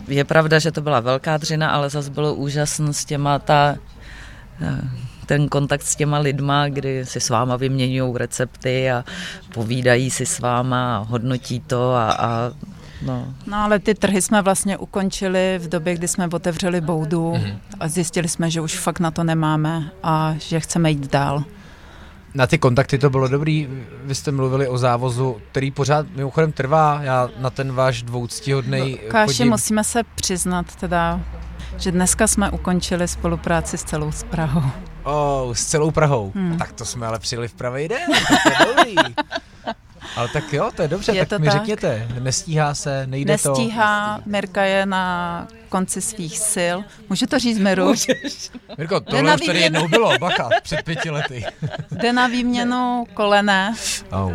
je 0.08 0.24
pravda, 0.24 0.58
že 0.58 0.72
to 0.72 0.80
byla 0.80 1.00
velká 1.00 1.36
dřina, 1.36 1.70
ale 1.70 1.90
zase 1.90 2.10
bylo 2.10 2.34
úžasné 2.34 2.92
s 2.92 3.04
těma 3.04 3.38
ta 3.38 3.76
ten 5.26 5.48
kontakt 5.48 5.82
s 5.82 5.96
těma 5.96 6.18
lidma, 6.18 6.68
kdy 6.68 7.06
si 7.06 7.20
s 7.20 7.30
váma 7.30 7.56
vyměňují 7.56 8.14
recepty 8.16 8.90
a 8.90 9.04
povídají 9.54 10.10
si 10.10 10.26
s 10.26 10.38
váma 10.40 10.96
a 10.96 11.04
hodnotí 11.08 11.60
to 11.60 11.94
a, 11.94 12.12
a 12.12 12.52
No. 13.06 13.34
no 13.46 13.56
ale 13.56 13.78
ty 13.78 13.94
trhy 13.94 14.22
jsme 14.22 14.42
vlastně 14.42 14.76
ukončili 14.76 15.58
v 15.62 15.68
době, 15.68 15.94
kdy 15.94 16.08
jsme 16.08 16.28
otevřeli 16.32 16.80
boudu 16.80 17.32
mm-hmm. 17.32 17.58
a 17.80 17.88
zjistili 17.88 18.28
jsme, 18.28 18.50
že 18.50 18.60
už 18.60 18.78
fakt 18.78 19.00
na 19.00 19.10
to 19.10 19.24
nemáme 19.24 19.90
a 20.02 20.34
že 20.38 20.60
chceme 20.60 20.90
jít 20.90 21.10
dál. 21.12 21.44
Na 22.34 22.46
ty 22.46 22.58
kontakty 22.58 22.98
to 22.98 23.10
bylo 23.10 23.28
dobrý, 23.28 23.68
vy 24.04 24.14
jste 24.14 24.32
mluvili 24.32 24.68
o 24.68 24.78
závozu, 24.78 25.36
který 25.50 25.70
pořád 25.70 26.06
mimochodem 26.16 26.52
trvá, 26.52 26.98
já 27.02 27.28
na 27.38 27.50
ten 27.50 27.72
váš 27.72 28.02
dvouctihodný 28.02 28.98
no, 29.04 29.10
Káši, 29.10 29.36
chodím. 29.36 29.50
musíme 29.50 29.84
se 29.84 30.02
přiznat 30.14 30.76
teda, 30.76 31.20
že 31.78 31.92
dneska 31.92 32.26
jsme 32.26 32.50
ukončili 32.50 33.08
spolupráci 33.08 33.78
s 33.78 33.84
celou 33.84 34.12
s 34.12 34.22
Prahou. 34.22 34.70
Oh, 35.04 35.54
s 35.54 35.64
celou 35.64 35.90
Prahou. 35.90 36.32
Hmm. 36.34 36.58
Tak 36.58 36.72
to 36.72 36.84
jsme 36.84 37.06
ale 37.06 37.18
přijeli 37.18 37.48
v 37.48 37.54
pravý 37.54 37.88
den. 37.88 38.10
Ale 40.16 40.28
tak 40.28 40.52
jo, 40.52 40.70
to 40.76 40.82
je 40.82 40.88
dobře, 40.88 41.12
je 41.12 41.26
tak 41.26 41.40
mi 41.40 41.46
tak? 41.46 41.54
řekněte, 41.54 42.08
nestíhá 42.20 42.74
se, 42.74 43.06
nejde 43.06 43.32
Nestíhá, 43.32 43.54
to? 43.54 43.60
Nestíhá, 43.60 44.20
Mirka 44.26 44.62
je 44.62 44.86
na 44.86 45.48
konci 45.68 46.00
svých 46.00 46.38
sil. 46.52 46.76
Můžu 47.08 47.26
to 47.26 47.38
říct, 47.38 47.58
Miru? 47.58 47.86
Můžeš. 47.88 48.50
Mirko, 48.78 49.00
tohle 49.00 49.34
už 49.34 49.40
tady 49.40 49.60
jednou 49.60 49.88
bylo, 49.88 50.18
bacha, 50.18 50.48
před 50.62 50.82
pěti 50.82 51.10
lety. 51.10 51.44
Jde 51.90 52.12
na 52.12 52.26
výměnu 52.26 53.04
kolene. 53.14 53.74
Oh. 54.10 54.32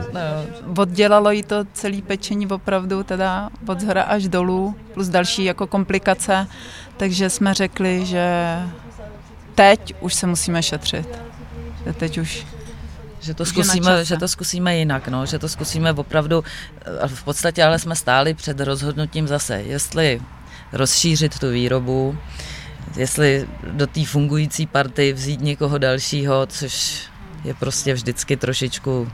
Oddělalo 0.78 1.32
jí 1.32 1.44
to 1.44 1.66
celý 1.74 2.02
pečení 2.02 2.48
opravdu, 2.48 3.04
teda 3.04 3.50
od 3.68 3.80
zhora 3.80 4.04
až 4.04 4.28
dolů, 4.28 4.76
plus 4.94 5.10
další 5.10 5.44
jako 5.44 5.68
komplikace. 5.68 6.48
Takže 6.98 7.30
jsme 7.30 7.54
řekli, 7.54 8.06
že 8.06 8.58
teď 9.56 9.94
už 10.00 10.14
se 10.14 10.28
musíme 10.28 10.64
šetřit. 10.64 11.20
Teď 11.98 12.18
už 12.18 12.46
že 13.20 13.34
to, 13.34 13.46
zkusíme, 13.46 14.06
že 14.06 14.18
to 14.18 14.28
zkusíme 14.28 14.78
jinak, 14.78 15.08
no, 15.08 15.26
že 15.26 15.40
to 15.40 15.50
zkusíme 15.50 15.92
opravdu, 15.94 16.44
eh, 17.04 17.08
v 17.08 17.24
podstatě 17.24 17.64
ale 17.64 17.80
jsme 17.80 17.96
stáli 17.96 18.34
před 18.34 18.60
rozhodnutím 18.60 19.28
zase, 19.28 19.62
jestli 19.62 20.22
rozšířit 20.74 21.40
tu 21.40 21.50
výrobu, 21.50 22.18
jestli 22.96 23.48
do 23.72 23.88
té 23.88 24.06
fungující 24.06 24.68
party 24.68 25.14
vzít 25.14 25.42
někoho 25.42 25.78
dalšího, 25.78 26.46
což 26.46 27.04
je 27.44 27.54
prostě 27.54 27.94
vždycky 27.94 28.38
trošičku 28.38 29.12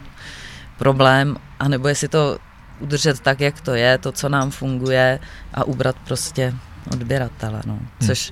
problém, 0.77 1.35
anebo 1.59 1.87
jestli 1.87 2.07
to 2.07 2.37
udržet 2.79 3.19
tak, 3.19 3.39
jak 3.39 3.61
to 3.61 3.73
je, 3.73 3.97
to, 3.97 4.11
co 4.11 4.29
nám 4.29 4.51
funguje 4.51 5.19
a 5.53 5.63
ubrat 5.63 5.95
prostě 6.05 6.53
odběratele, 6.91 7.61
no. 7.65 7.73
Hm. 7.73 8.07
což 8.07 8.31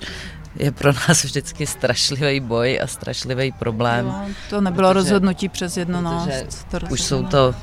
je 0.56 0.72
pro 0.72 0.92
nás 0.92 1.24
vždycky 1.24 1.66
strašlivý 1.66 2.40
boj 2.40 2.80
a 2.82 2.86
strašlivý 2.86 3.52
problém. 3.52 4.06
Jo, 4.06 4.34
to 4.50 4.60
nebylo 4.60 4.88
protože, 4.88 4.94
rozhodnutí 4.94 5.48
přes 5.48 5.76
jedno 5.76 6.00
nás. 6.00 6.28
To 6.70 6.78
už 6.90 7.00
jsou 7.02 7.22
to 7.22 7.54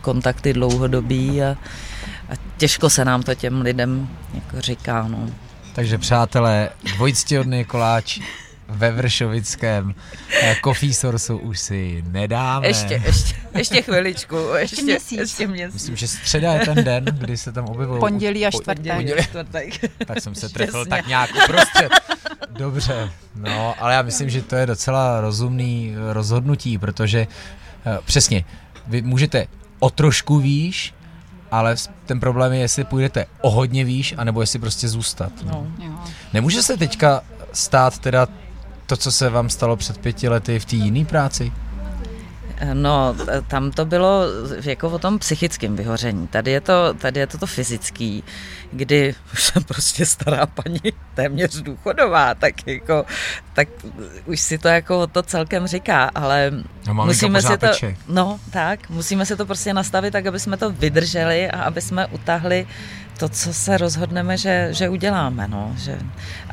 kontakty 0.00 0.52
dlouhodobí 0.52 1.42
a, 1.42 1.56
a 2.28 2.32
těžko 2.56 2.90
se 2.90 3.04
nám 3.04 3.22
to 3.22 3.34
těm 3.34 3.60
lidem 3.60 4.08
jako 4.34 4.60
říká. 4.60 5.08
No. 5.08 5.30
Takže 5.74 5.98
přátelé, 5.98 6.70
dvojctihodný 6.94 7.64
koláč 7.64 8.20
ve 8.68 8.90
Vršovickém 8.90 9.94
eh, 10.42 10.56
Coffee 10.64 10.94
Sourceu 10.94 11.38
už 11.38 11.60
si 11.60 12.04
nedáme. 12.06 12.66
Ještě, 12.66 13.02
ještě, 13.04 13.36
ještě 13.54 13.82
chviličku. 13.82 14.36
Ještě, 14.36 14.60
ještě 14.60 14.82
měsíc. 14.82 15.18
Ještě 15.18 15.46
měsíc. 15.46 15.74
Myslím, 15.74 15.96
že 15.96 16.08
středa 16.08 16.52
je 16.52 16.60
ten 16.60 16.84
den, 16.84 17.04
kdy 17.04 17.36
se 17.36 17.52
tam 17.52 17.64
objevují. 17.64 18.00
Pondělí 18.00 18.46
a 18.46 18.50
čtvrtek. 18.50 18.94
Pondělí 18.94 19.20
a 19.20 19.22
čtvrtek. 19.22 19.90
tak 20.06 20.20
jsem 20.20 20.34
se 20.34 20.48
trefil 20.48 20.86
tak 20.86 21.06
nějak 21.06 21.30
uprostřed. 21.44 21.90
Dobře, 22.50 23.10
no, 23.34 23.74
ale 23.78 23.94
já 23.94 24.02
myslím, 24.02 24.30
že 24.30 24.42
to 24.42 24.56
je 24.56 24.66
docela 24.66 25.20
rozumný 25.20 25.94
rozhodnutí, 26.12 26.78
protože 26.78 27.26
uh, 27.86 28.04
přesně, 28.04 28.44
vy 28.86 29.02
můžete 29.02 29.46
o 29.78 29.90
trošku 29.90 30.38
výš, 30.38 30.94
ale 31.50 31.76
ten 32.06 32.20
problém 32.20 32.52
je, 32.52 32.60
jestli 32.60 32.84
půjdete 32.84 33.26
o 33.40 33.50
hodně 33.50 33.84
výš, 33.84 34.14
anebo 34.16 34.40
jestli 34.40 34.58
prostě 34.58 34.88
zůstat. 34.88 35.32
No. 35.44 35.66
Nemůže 36.32 36.62
se 36.62 36.76
teďka 36.76 37.22
stát 37.52 37.98
teda 37.98 38.26
to, 38.86 38.96
co 38.96 39.12
se 39.12 39.30
vám 39.30 39.50
stalo 39.50 39.76
před 39.76 39.98
pěti 39.98 40.28
lety 40.28 40.58
v 40.58 40.64
té 40.64 40.76
jiné 40.76 41.04
práci? 41.04 41.52
No, 42.72 43.16
tam 43.48 43.70
to 43.70 43.84
bylo 43.84 44.22
jako 44.64 44.90
o 44.90 44.98
tom 44.98 45.18
psychickém 45.18 45.76
vyhoření. 45.76 46.26
Tady 46.26 46.50
je 46.50 46.60
to, 46.60 46.94
tady 46.94 47.20
je 47.20 47.26
to, 47.26 47.38
to 47.38 47.46
fyzický, 47.46 48.24
kdy 48.72 49.14
už 49.32 49.42
jsem 49.42 49.64
prostě 49.64 50.06
stará 50.06 50.46
paní, 50.46 50.80
téměř 51.14 51.62
důchodová, 51.62 52.34
tak 52.34 52.66
jako, 52.66 53.04
tak 53.52 53.68
už 54.24 54.40
si 54.40 54.58
to 54.58 54.68
jako 54.68 55.06
to 55.06 55.22
celkem 55.22 55.66
říká, 55.66 56.10
ale 56.14 56.52
no, 56.86 56.94
musíme 56.94 57.42
si 57.42 57.48
to, 57.48 57.58
peče. 57.58 57.96
no 58.08 58.40
tak, 58.50 58.90
musíme 58.90 59.26
si 59.26 59.36
to 59.36 59.46
prostě 59.46 59.74
nastavit 59.74 60.10
tak, 60.10 60.26
aby 60.26 60.40
jsme 60.40 60.56
to 60.56 60.70
vydrželi 60.70 61.50
a 61.50 61.62
aby 61.62 61.80
jsme 61.80 62.06
utahli 62.06 62.66
to, 63.18 63.28
co 63.28 63.54
se 63.54 63.78
rozhodneme, 63.78 64.36
že, 64.36 64.68
že 64.70 64.88
uděláme, 64.88 65.48
no, 65.48 65.72
že, 65.76 65.98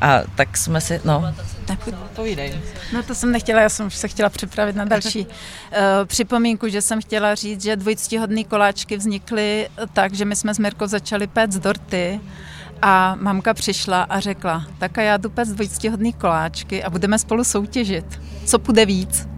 a 0.00 0.20
tak 0.34 0.56
jsme 0.56 0.80
si, 0.80 1.00
no. 1.04 1.34
Tak 1.64 1.88
povídej. 2.16 2.60
No 2.92 3.02
to 3.02 3.14
jsem 3.14 3.32
nechtěla, 3.32 3.60
já 3.60 3.68
jsem 3.68 3.90
se 3.90 4.08
chtěla 4.08 4.28
připravit 4.28 4.76
na 4.76 4.84
další 4.84 5.26
uh, 5.26 5.26
připomínku, 6.04 6.68
že 6.68 6.82
jsem 6.82 7.00
chtěla 7.00 7.34
říct, 7.34 7.62
že 7.62 7.76
dvojctihodný 7.76 8.44
koláčky 8.44 8.96
vznikly 8.96 9.68
tak, 9.92 10.14
že 10.14 10.24
my 10.24 10.36
jsme 10.36 10.54
s 10.54 10.58
Mirkou 10.58 10.86
začali 10.86 11.26
péct 11.26 11.58
dorty 11.58 12.20
a 12.82 13.16
mamka 13.20 13.54
přišla 13.54 14.02
a 14.02 14.20
řekla, 14.20 14.66
tak 14.78 14.98
a 14.98 15.02
já 15.02 15.16
jdu 15.16 15.30
péct 15.30 15.52
dvojctihodný 15.52 16.12
koláčky 16.12 16.84
a 16.84 16.90
budeme 16.90 17.18
spolu 17.18 17.44
soutěžit. 17.44 18.20
Co 18.44 18.58
půjde 18.58 18.86
víc? 18.86 19.28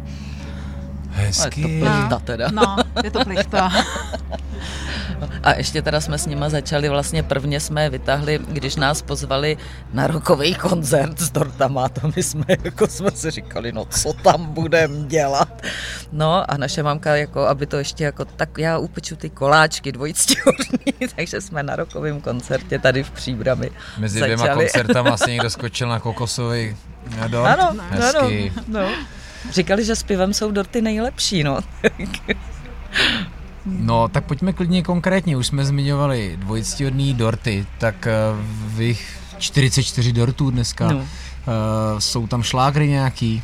Hezky. 1.11 1.61
je 1.61 1.81
to 1.81 1.87
plichta 1.87 2.19
teda. 2.19 2.49
No, 2.51 2.77
je 3.05 3.11
to 3.11 3.25
plichta. 3.25 3.73
A 5.43 5.55
ještě 5.55 5.83
teda 5.83 6.01
jsme 6.01 6.19
s 6.19 6.27
nima 6.27 6.49
začali, 6.49 6.89
vlastně 6.89 7.23
prvně 7.23 7.61
jsme 7.61 7.83
je 7.83 7.91
vytáhli, 7.91 8.41
když 8.49 8.77
nás 8.77 9.03
pozvali 9.03 9.57
na 9.93 10.07
rokový 10.07 10.55
koncert 10.55 11.21
s 11.21 11.31
tortama, 11.31 11.89
to 11.89 12.01
my 12.17 12.23
jsme, 12.23 12.45
jako 12.65 12.87
jsme 12.87 13.11
si 13.11 13.31
říkali, 13.31 13.73
no 13.73 13.85
co 13.85 14.13
tam 14.13 14.47
budem 14.47 15.09
dělat. 15.09 15.63
No 16.13 16.51
a 16.51 16.57
naše 16.57 16.83
mamka, 16.83 17.17
jako, 17.17 17.47
aby 17.47 17.67
to 17.67 17.77
ještě 17.77 18.05
jako, 18.05 18.25
tak 18.25 18.59
já 18.59 18.79
upeču 18.79 19.17
ty 19.17 19.31
koláčky 19.31 19.93
dvojctihodný, 19.93 20.79
takže 21.17 21.41
jsme 21.41 21.63
na 21.63 21.77
rokovém 21.77 22.21
koncertě 22.21 22.79
tady 22.79 23.03
v 23.03 23.11
Příbrami 23.11 23.71
Mezi 23.99 24.19
začali. 24.19 24.37
dvěma 24.37 24.55
koncertama 24.55 25.11
asi 25.11 25.31
někdo 25.31 25.51
skočil 25.55 25.89
na 25.89 26.01
kokosový 26.01 26.77
dort? 27.29 27.47
Ano, 27.49 27.69
ano, 27.69 27.83
Hezky. 27.91 28.53
no. 28.69 28.89
Říkali, 29.51 29.85
že 29.85 29.97
s 29.97 30.03
pivem 30.03 30.35
jsou 30.35 30.51
dorty 30.51 30.83
nejlepší, 30.83 31.43
no. 31.45 31.59
No, 33.67 34.09
tak 34.09 34.25
pojďme 34.25 34.53
klidně 34.53 34.83
konkrétně. 34.83 35.37
Už 35.37 35.47
jsme 35.47 35.65
zmiňovali 35.65 36.37
dvojictihodný 36.41 37.15
dorty, 37.15 37.67
tak 37.79 38.07
eh, 38.07 38.13
vy 38.67 38.97
44 39.39 40.13
dortů 40.13 40.51
dneska. 40.51 40.89
no. 40.93 40.97
Uh, 40.99 41.99
jsou 41.99 42.27
tam 42.27 42.43
šlágry 42.43 42.89
nějaký? 42.89 43.43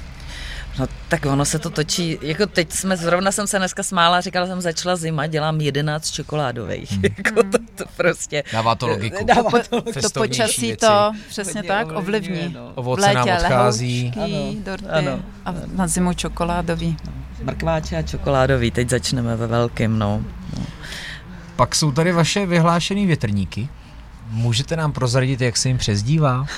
No 0.79 0.87
tak 1.09 1.27
ono 1.27 1.45
se 1.45 1.59
to 1.59 1.71
točí, 1.71 2.19
jako 2.23 2.47
teď 2.47 2.73
jsme, 2.73 2.97
zrovna 2.97 3.33
jsem 3.33 3.47
se 3.47 3.59
dneska 3.59 3.83
smála, 3.83 4.21
říkala 4.21 4.47
jsem, 4.47 4.61
začala 4.61 4.97
zima, 4.97 5.27
dělám 5.27 5.61
11 5.61 6.11
čokoládových, 6.11 6.93
hmm. 6.93 7.03
jako 7.19 7.43
to, 7.43 7.59
to 7.75 7.85
prostě. 7.97 8.43
Dává 8.53 8.75
to 8.75 8.87
logiku. 8.89 9.25
Dává 9.25 9.51
To, 9.71 9.83
to 9.83 10.01
to 10.11 10.21
počasí 10.21 10.67
věci. 10.67 10.77
to 10.87 11.13
přesně 11.29 11.59
Hodně 11.61 11.69
tak 11.69 11.89
ovlivní. 11.95 12.53
no. 12.55 12.73
V 12.75 12.79
Ovoce 12.79 13.15
nám 13.15 13.29
odchází. 13.29 14.13
lehoučky, 14.17 14.37
Ano, 14.37 14.55
dorty 14.65 14.87
ano. 14.87 15.21
a 15.45 15.55
na 15.77 15.87
zimu 15.87 16.13
čokoládový. 16.15 16.97
Mrkváče 17.43 17.97
a 17.97 18.03
čokoládový, 18.03 18.71
teď 18.71 18.89
začneme 18.89 19.37
ve 19.37 19.47
velkým, 19.47 19.99
no. 19.99 20.25
Pak 21.57 21.75
jsou 21.75 21.93
tady 21.93 22.13
vaše 22.13 22.47
vyhlášené 22.47 23.07
větrníky. 23.07 23.69
Můžete 24.31 24.77
nám 24.77 24.93
prozradit, 24.93 25.41
jak 25.41 25.57
se 25.57 25.69
jim 25.69 25.79
přezdívá? 25.79 26.47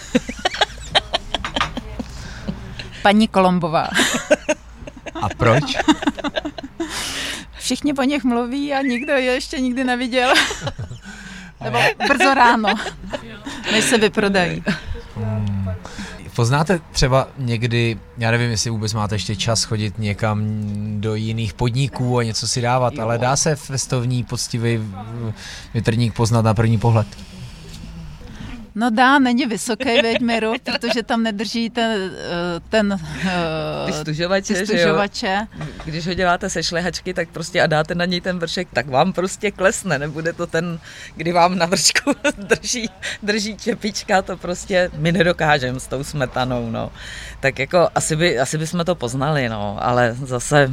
Paní 3.03 3.29
Kolombová. 3.29 3.89
A 5.23 5.29
proč? 5.37 5.63
Všichni 7.59 7.95
po 7.95 8.03
nich 8.03 8.25
mluví 8.25 8.75
a 8.75 8.83
nikdo 8.83 9.13
je 9.13 9.33
ještě 9.33 9.61
nikdy 9.61 9.85
neviděl. 9.85 10.35
Nebo 11.65 11.79
brzo 12.09 12.35
ráno, 12.35 12.69
než 13.73 13.85
se 13.85 13.99
vyprodají. 13.99 14.65
Poznáte 16.37 16.81
třeba 16.93 17.29
někdy, 17.39 17.99
já 18.19 18.31
nevím, 18.31 18.51
jestli 18.51 18.71
vůbec 18.71 18.95
máte 18.95 19.15
ještě 19.15 19.37
čas 19.37 19.65
chodit 19.65 19.99
někam 19.99 20.41
do 21.01 21.15
jiných 21.15 21.55
podniků 21.55 22.19
a 22.19 22.23
něco 22.23 22.49
si 22.49 22.61
dávat, 22.61 22.99
ale 22.99 23.19
dá 23.19 23.37
se 23.37 23.57
festovní, 23.57 24.25
poctivý 24.25 24.81
větrník 25.75 26.15
poznat 26.15 26.43
na 26.43 26.55
první 26.55 26.79
pohled. 26.79 27.07
No 28.75 28.91
dá, 28.91 29.19
není 29.19 29.47
vysoký 29.47 30.03
Veďmiru, 30.03 30.53
protože 30.65 31.03
tam 31.03 31.23
nedrží 31.23 31.71
ten, 31.71 31.91
eh, 31.91 32.61
ten 32.69 32.99
Ty 33.87 33.93
eh, 33.93 34.01
stužovače, 34.01 34.55
ty 34.55 34.55
že 34.55 34.61
jo? 34.61 34.67
stužovače. 34.67 35.47
Když 35.85 36.07
ho 36.07 36.15
děláte 36.15 36.51
se 36.51 36.63
šlehačky, 36.63 37.15
tak 37.15 37.29
prostě 37.29 37.63
a 37.63 37.67
dáte 37.67 37.95
na 37.95 38.05
něj 38.05 38.21
ten 38.21 38.39
vršek, 38.39 38.69
tak 38.73 38.89
vám 38.89 39.13
prostě 39.13 39.51
klesne, 39.51 39.99
nebude 39.99 40.33
to 40.33 40.47
ten, 40.47 40.79
kdy 41.17 41.33
vám 41.33 41.59
na 41.59 41.67
vršku 41.67 42.11
drží, 42.37 42.91
drží 43.23 43.57
čepička, 43.57 44.23
to 44.23 44.37
prostě 44.37 44.91
my 44.97 45.13
nedokážeme 45.13 45.81
s 45.81 45.87
tou 45.87 46.05
smetanou, 46.05 46.71
no. 46.71 46.93
Tak 47.41 47.59
jako 47.59 47.89
asi, 47.95 48.17
by, 48.17 48.39
asi 48.39 48.59
bychom 48.59 48.85
to 48.85 48.95
poznali, 48.95 49.49
no, 49.49 49.77
ale 49.81 50.17
zase, 50.23 50.71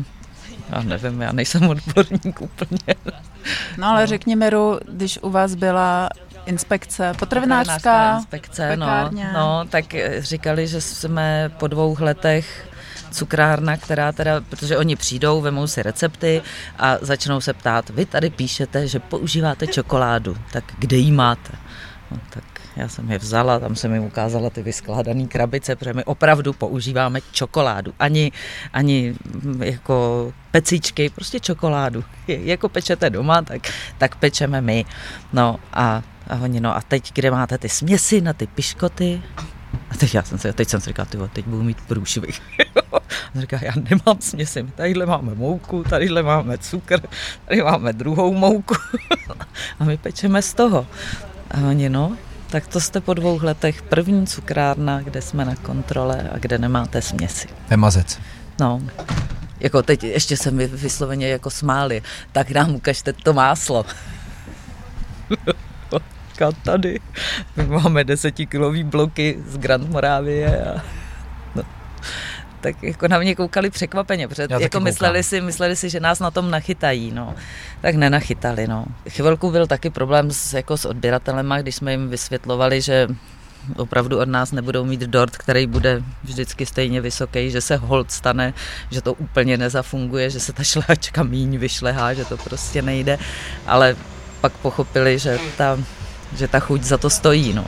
já 0.70 0.82
nevím, 0.82 1.22
já 1.22 1.32
nejsem 1.32 1.70
odborník 1.70 2.42
úplně. 2.42 2.96
No 3.78 3.88
ale 3.88 4.08
řekni 4.08 4.36
Miru, 4.36 4.80
když 4.86 5.20
u 5.22 5.30
vás 5.30 5.56
byla 5.56 6.10
inspekce 6.46 7.14
potravinářská, 7.20 8.18
inspekce, 8.18 8.78
no, 8.78 8.86
pekárně. 8.86 9.30
no, 9.34 9.66
tak 9.70 9.96
eh, 9.96 10.22
říkali, 10.22 10.68
že 10.68 10.82
jsme 10.82 11.52
po 11.58 11.68
dvou 11.68 11.98
letech 12.00 12.70
cukrárna, 13.12 13.78
která 13.78 14.12
teda, 14.12 14.42
protože 14.42 14.78
oni 14.78 14.96
přijdou, 14.96 15.42
vemou 15.42 15.68
si 15.68 15.84
recepty 15.84 16.42
a 16.78 16.98
začnou 17.02 17.42
se 17.42 17.54
ptát, 17.54 17.90
vy 17.90 18.06
tady 18.06 18.30
píšete, 18.30 18.88
že 18.88 19.00
používáte 19.00 19.68
čokoládu, 19.68 20.38
tak 20.52 20.64
kde 20.80 20.98
ji 20.98 21.12
máte? 21.12 21.52
No, 22.12 22.18
tak 22.30 22.44
já 22.76 22.88
jsem 22.88 23.12
je 23.12 23.18
vzala, 23.18 23.60
tam 23.60 23.76
jsem 23.76 23.94
jim 23.94 24.04
ukázala 24.04 24.50
ty 24.50 24.64
vyskládané 24.64 25.28
krabice, 25.28 25.76
protože 25.76 25.94
my 25.94 26.04
opravdu 26.04 26.54
používáme 26.54 27.20
čokoládu. 27.32 27.94
Ani, 28.00 28.32
ani 28.74 29.16
mm, 29.44 29.64
jako 29.64 30.34
pecičky, 30.52 31.10
prostě 31.10 31.40
čokoládu. 31.40 32.04
Jako 32.28 32.70
pečete 32.70 33.10
doma, 33.10 33.42
tak, 33.42 33.62
tak 33.98 34.16
pečeme 34.16 34.62
my. 34.62 34.86
No 35.34 35.60
a, 35.74 36.04
a 36.30 36.36
oni, 36.42 36.60
no 36.60 36.76
a 36.76 36.82
teď, 36.82 37.14
kde 37.14 37.32
máte 37.32 37.58
ty 37.58 37.70
směsi 37.70 38.22
na 38.22 38.34
ty 38.34 38.48
piškoty? 38.48 39.22
A 39.90 39.98
teď 39.98 40.16
já 40.16 40.24
jsem 40.24 40.38
si, 40.38 40.54
teď 40.54 40.70
jsem 40.70 40.82
si 40.82 40.90
říkal, 40.90 41.06
tyjo, 41.06 41.28
teď 41.28 41.46
budu 41.46 41.64
mít 41.64 41.82
průšvih. 41.82 42.42
a 43.36 43.42
říká, 43.42 43.60
já 43.62 43.72
nemám 43.76 44.22
směsi, 44.22 44.64
my 44.64 44.72
tadyhle 44.72 45.06
máme 45.06 45.36
mouku, 45.36 45.84
tadyhle 45.84 46.24
máme 46.24 46.58
cukr, 46.58 47.02
tady 47.46 47.64
máme 47.64 47.94
druhou 47.94 48.34
mouku 48.34 48.76
a 49.80 49.84
my 49.84 49.98
pečeme 49.98 50.42
z 50.42 50.54
toho. 50.54 50.88
A 51.52 51.58
oni, 51.70 51.90
no, 51.90 52.18
tak 52.50 52.68
to 52.68 52.80
jste 52.80 53.02
po 53.02 53.14
dvou 53.14 53.40
letech 53.44 53.82
první 53.82 54.28
cukrárna, 54.28 55.02
kde 55.02 55.22
jsme 55.22 55.46
na 55.46 55.56
kontrole 55.56 56.30
a 56.34 56.38
kde 56.38 56.58
nemáte 56.58 57.02
směsi. 57.02 57.48
Nemazec. 57.70 58.20
No, 58.60 58.82
jako 59.60 59.84
teď 59.84 60.04
ještě 60.04 60.38
se 60.38 60.52
mi 60.52 60.68
vysloveně 60.68 61.28
jako 61.28 61.50
smáli, 61.50 62.02
tak 62.32 62.52
nám 62.52 62.76
ukažte 62.76 63.14
to 63.14 63.34
máslo. 63.34 63.86
Říká, 66.40 66.52
tady. 66.64 67.00
My 67.56 67.66
máme 67.66 68.04
desetikilový 68.04 68.84
bloky 68.84 69.40
z 69.48 69.58
Grand 69.58 69.90
Moravie 69.90 70.66
a 70.66 70.82
no. 71.56 71.64
Tak 72.62 72.84
jako 72.84 73.08
na 73.08 73.20
mě 73.20 73.36
koukali 73.36 73.70
překvapeně, 73.70 74.28
protože 74.28 74.48
taky 74.48 74.64
jako 74.64 74.80
mysleli 74.80 75.24
si, 75.24 75.42
mysleli 75.42 75.76
si, 75.76 75.90
že 75.90 76.00
nás 76.00 76.20
na 76.20 76.32
tom 76.32 76.52
nachytají, 76.52 77.12
no. 77.12 77.36
Tak 77.82 77.96
nenachytali, 77.96 78.68
no. 78.68 78.86
Chvilku 79.10 79.52
byl 79.52 79.68
taky 79.68 79.90
problém 79.90 80.32
s, 80.32 80.54
jako 80.54 80.78
s 80.78 80.86
odběratelema, 80.86 81.62
když 81.62 81.76
jsme 81.76 81.92
jim 81.92 82.10
vysvětlovali, 82.10 82.82
že 82.82 83.08
opravdu 83.76 84.20
od 84.20 84.30
nás 84.30 84.52
nebudou 84.52 84.86
mít 84.86 85.00
dort, 85.02 85.38
který 85.38 85.68
bude 85.68 86.04
vždycky 86.24 86.66
stejně 86.66 87.02
vysoký, 87.02 87.52
že 87.52 87.62
se 87.62 87.76
hold 87.76 88.12
stane, 88.12 88.54
že 88.92 89.02
to 89.02 89.14
úplně 89.14 89.58
nezafunguje, 89.58 90.30
že 90.30 90.40
se 90.40 90.54
ta 90.54 90.64
šlehačka 90.64 91.24
míň 91.24 91.58
vyšlehá, 91.58 92.14
že 92.14 92.26
to 92.26 92.38
prostě 92.38 92.82
nejde, 92.82 93.18
ale 93.68 93.96
pak 94.42 94.54
pochopili, 94.54 95.20
že 95.20 95.40
ta, 95.58 95.78
že 96.36 96.48
ta 96.48 96.60
chuť 96.60 96.82
za 96.84 96.98
to 96.98 97.10
stojí, 97.10 97.54
no. 97.54 97.66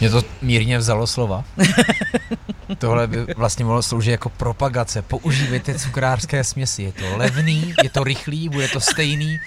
Mě 0.00 0.10
to 0.10 0.22
mírně 0.42 0.78
vzalo 0.78 1.06
slova. 1.06 1.44
Tohle 2.78 3.06
by 3.06 3.26
vlastně 3.36 3.64
mohlo 3.64 3.82
sloužit 3.82 4.10
jako 4.10 4.28
propagace. 4.28 5.02
Používejte 5.02 5.78
cukrářské 5.78 6.44
směsi. 6.44 6.82
Je 6.82 6.92
to 6.92 7.16
levný, 7.16 7.74
je 7.82 7.90
to 7.90 8.04
rychlý, 8.04 8.48
bude 8.48 8.68
to 8.68 8.80
stejný 8.80 9.40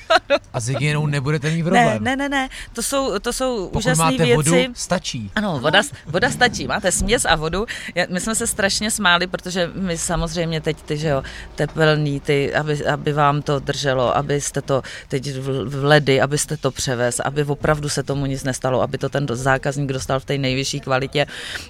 a 0.54 0.60
s 0.60 0.68
hygienou 0.68 1.08
nebudete 1.08 1.52
mít 1.52 1.64
problém. 1.64 2.04
ne, 2.04 2.16
ne, 2.16 2.30
ne, 2.30 2.50
to 2.74 2.84
jsou, 2.84 3.20
to 3.20 3.34
jsou 3.34 3.68
Pokud 3.68 3.80
úžasné 3.80 4.06
máte 4.06 4.26
věci. 4.26 4.36
vodu, 4.36 4.74
stačí. 4.74 5.32
Ano, 5.36 5.60
voda, 5.60 5.82
voda 6.06 6.30
stačí. 6.30 6.68
Máte 6.68 6.92
směs 6.92 7.26
a 7.26 7.36
vodu. 7.36 7.66
My 8.10 8.20
jsme 8.20 8.36
se 8.36 8.48
strašně 8.48 8.92
smáli, 8.92 9.28
protože 9.28 9.70
my 9.76 9.98
samozřejmě 9.98 10.62
teď 10.62 10.82
ty, 10.82 10.98
že 10.98 11.08
jo, 11.08 11.24
tepelný, 11.56 12.20
ty, 12.20 12.56
aby, 12.56 12.86
aby 12.86 13.14
vám 13.14 13.42
to 13.42 13.60
drželo, 13.60 14.18
abyste 14.18 14.62
to 14.62 14.82
teď 15.08 15.32
v, 15.38 15.70
v 15.70 15.84
ledy, 15.84 16.22
abyste 16.22 16.58
to 16.58 16.72
převez, 16.72 17.20
aby 17.20 17.44
opravdu 17.44 17.90
se 17.90 18.04
tomu 18.04 18.26
nic 18.26 18.44
nestalo, 18.44 18.82
aby 18.82 18.98
to 18.98 19.10
ten 19.10 19.28
zákazník 19.32 19.92
dostal 19.92 20.20
v 20.20 20.26
té 20.26 20.38
nejvyšší 20.44 20.80
kvalitě. 20.80 21.26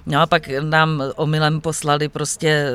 No 0.05 0.21
a 0.21 0.25
pak 0.25 0.49
nám 0.61 1.03
omylem 1.15 1.61
poslali 1.61 2.09
prostě 2.09 2.49
eh, 2.49 2.73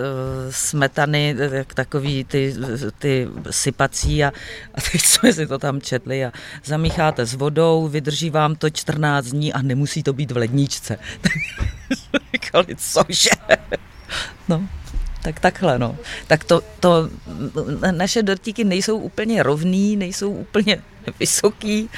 smetany, 0.53 1.37
eh, 1.39 1.65
takový 1.75 2.25
ty, 2.25 2.55
ty 2.99 3.29
sypací 3.51 4.25
a, 4.25 4.33
a 4.75 4.79
teď 4.81 5.01
jsme 5.03 5.33
si 5.33 5.47
to 5.47 5.59
tam 5.59 5.81
četli 5.81 6.25
a 6.25 6.33
zamícháte 6.65 7.27
s 7.27 7.35
vodou, 7.35 7.89
vydrží 7.89 8.31
vám 8.31 8.57
to 8.57 8.71
14 8.71 9.27
dní 9.27 9.53
a 9.53 9.63
nemusí 9.63 10.03
to 10.03 10.13
být 10.13 10.31
v 10.31 10.37
ledničce. 10.37 10.99
Říkali, 12.33 12.77
cože? 12.77 13.31
No, 14.49 14.69
tak 15.23 15.41
takhle, 15.41 15.79
no. 15.79 15.97
Tak 16.27 16.45
to, 16.45 16.61
to, 16.81 17.09
naše 17.91 18.23
dortíky 18.23 18.65
nejsou 18.65 18.99
úplně 18.99 19.43
rovný, 19.43 19.97
nejsou 19.97 20.31
úplně 20.31 20.79
vysoký, 21.21 21.91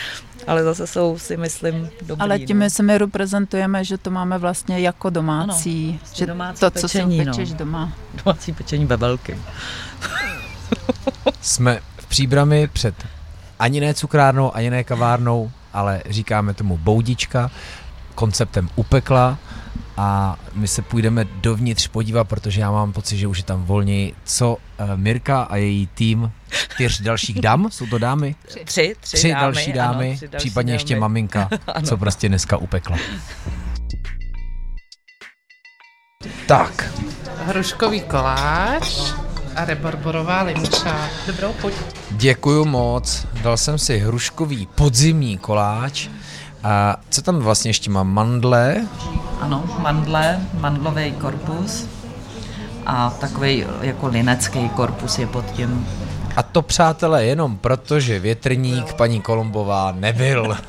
ale 0.46 0.64
zase 0.64 0.86
jsou, 0.86 1.18
si 1.18 1.36
myslím, 1.36 1.90
dobrý. 2.02 2.22
ale 2.22 2.38
tím 2.38 2.58
no. 2.58 2.64
my 2.64 2.70
se 2.70 2.82
Miru 2.82 3.08
prezentujeme, 3.08 3.84
že 3.84 3.98
to 3.98 4.10
máme 4.10 4.38
vlastně 4.38 4.80
jako 4.80 5.10
domácí. 5.10 5.88
Ano, 5.88 6.10
že 6.14 6.26
domácí 6.26 6.60
to, 6.60 6.70
co 6.70 6.88
si 6.88 6.98
pečení, 6.98 7.18
no. 7.18 7.24
upečeš 7.24 7.52
doma. 7.52 7.92
Domácí 8.24 8.52
pečení 8.52 8.86
ve 8.86 8.96
velkým. 8.96 9.42
Jsme 11.40 11.80
v 11.98 12.06
příbrami 12.06 12.68
před 12.72 12.94
ani 13.58 13.80
ne 13.80 13.94
cukrárnou, 13.94 14.56
ani 14.56 14.70
ne 14.70 14.84
kavárnou, 14.84 15.50
ale 15.72 16.02
říkáme 16.08 16.54
tomu 16.54 16.78
boudička, 16.78 17.50
konceptem 18.14 18.68
upekla 18.76 19.38
a 19.96 20.36
my 20.54 20.68
se 20.68 20.82
půjdeme 20.82 21.24
dovnitř 21.24 21.88
podívat, 21.88 22.24
protože 22.24 22.60
já 22.60 22.70
mám 22.70 22.92
pocit, 22.92 23.16
že 23.16 23.26
už 23.26 23.38
je 23.38 23.44
tam 23.44 23.64
volněji. 23.64 24.14
Co 24.24 24.54
uh, 24.56 24.86
Mirka 24.96 25.42
a 25.42 25.56
její 25.56 25.86
tým 25.86 26.32
čtyř 26.50 27.00
dalších 27.00 27.40
dam, 27.40 27.68
jsou 27.70 27.86
to 27.86 27.98
dámy? 27.98 28.34
Tři, 28.48 28.64
tři, 28.64 28.94
Tři 29.00 29.28
dámy, 29.30 29.40
další 29.40 29.72
dámy, 29.72 30.06
ano, 30.08 30.16
tři 30.16 30.28
další 30.28 30.44
případně 30.48 30.72
ještě 30.72 30.94
dámy. 30.94 31.00
maminka, 31.00 31.48
Ano. 31.66 31.86
co 31.86 31.96
prostě 31.96 32.28
dneska 32.28 32.56
upekla. 32.56 32.96
Tak, 36.46 36.92
hruškový 37.46 38.00
koláč 38.00 38.98
a 39.56 39.64
rebarborová 39.64 40.42
limča. 40.42 41.08
Dobrou 41.26 41.52
chuť. 41.60 41.72
děkuju 42.10 42.64
moc. 42.64 43.26
Dal 43.42 43.56
jsem 43.56 43.78
si 43.78 43.98
hruškový 43.98 44.66
podzimní 44.74 45.38
koláč. 45.38 46.08
A 46.64 46.96
co 47.10 47.22
tam 47.22 47.38
vlastně 47.38 47.68
ještě 47.68 47.90
mám? 47.90 48.12
Mandle, 48.14 48.86
ano, 49.40 49.64
mandle, 49.78 50.40
mandlový 50.60 51.12
korpus 51.12 51.86
a 52.86 53.10
takový 53.10 53.64
jako 53.80 54.06
linecký 54.06 54.68
korpus 54.68 55.18
je 55.18 55.26
pod 55.26 55.44
tím. 55.44 55.86
A 56.36 56.42
to, 56.42 56.62
přátelé, 56.62 57.24
jenom 57.24 57.58
proto, 57.58 58.00
že 58.00 58.18
větrník 58.18 58.92
paní 58.92 59.20
Kolombová 59.20 59.92
nebyl. 59.92 60.56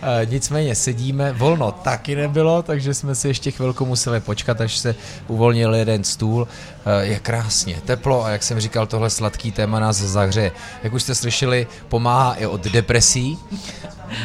Eh, 0.07 0.25
nicméně 0.25 0.75
sedíme, 0.75 1.31
volno 1.33 1.71
taky 1.71 2.15
nebylo, 2.15 2.61
takže 2.61 2.93
jsme 2.93 3.15
si 3.15 3.27
ještě 3.27 3.51
chvilku 3.51 3.85
museli 3.85 4.19
počkat, 4.19 4.61
až 4.61 4.77
se 4.77 4.95
uvolnil 5.27 5.75
jeden 5.75 6.03
stůl. 6.03 6.47
Eh, 6.85 7.05
je 7.05 7.19
krásně, 7.19 7.81
teplo 7.85 8.25
a 8.25 8.29
jak 8.29 8.43
jsem 8.43 8.59
říkal, 8.59 8.87
tohle 8.87 9.09
sladký 9.09 9.51
téma 9.51 9.79
nás 9.79 9.97
zahřeje. 9.97 10.51
Jak 10.83 10.93
už 10.93 11.03
jste 11.03 11.15
slyšeli, 11.15 11.67
pomáhá 11.89 12.33
i 12.33 12.45
od 12.45 12.61
depresí. 12.61 13.37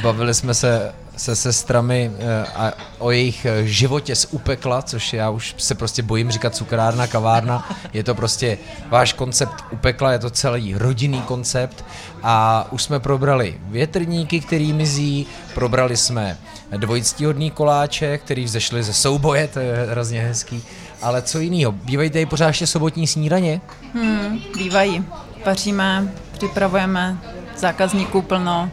Bavili 0.02 0.34
jsme 0.34 0.54
se 0.54 0.92
se 1.20 1.36
sestrami 1.36 2.10
eh, 2.18 2.46
a 2.54 2.72
o 2.98 3.10
jejich 3.10 3.44
eh, 3.44 3.66
životě 3.66 4.16
z 4.16 4.26
upekla, 4.30 4.82
což 4.82 5.12
já 5.12 5.30
už 5.30 5.54
se 5.58 5.74
prostě 5.74 6.02
bojím 6.02 6.30
říkat 6.30 6.54
cukrárna, 6.54 7.06
kavárna. 7.06 7.76
Je 7.92 8.04
to 8.04 8.14
prostě 8.14 8.58
váš 8.88 9.12
koncept 9.12 9.64
upekla, 9.70 10.12
je 10.12 10.18
to 10.18 10.30
celý 10.30 10.74
rodinný 10.74 11.22
koncept 11.22 11.84
a 12.22 12.66
už 12.70 12.82
jsme 12.82 13.00
probrali 13.00 13.60
větrníky, 13.68 14.40
který 14.40 14.72
mizí, 14.72 15.26
probrali 15.54 15.96
jsme 15.96 16.38
dvojictíhodný 16.76 17.50
koláče, 17.50 18.18
který 18.18 18.44
vzešli 18.44 18.82
ze 18.82 18.94
souboje, 18.94 19.48
to 19.48 19.58
je 19.60 19.86
hrozně 19.90 20.20
hezký. 20.20 20.62
Ale 21.02 21.22
co 21.22 21.38
jiného? 21.38 21.72
Bývají 21.72 22.10
tady 22.10 22.26
pořád 22.26 22.48
ještě 22.48 22.66
sobotní 22.66 23.06
snídaně? 23.06 23.60
Hmm, 23.94 24.38
bývají. 24.56 25.04
Vaříme, 25.46 26.12
připravujeme 26.32 27.18
zákazníků 27.56 28.22
plno. 28.22 28.70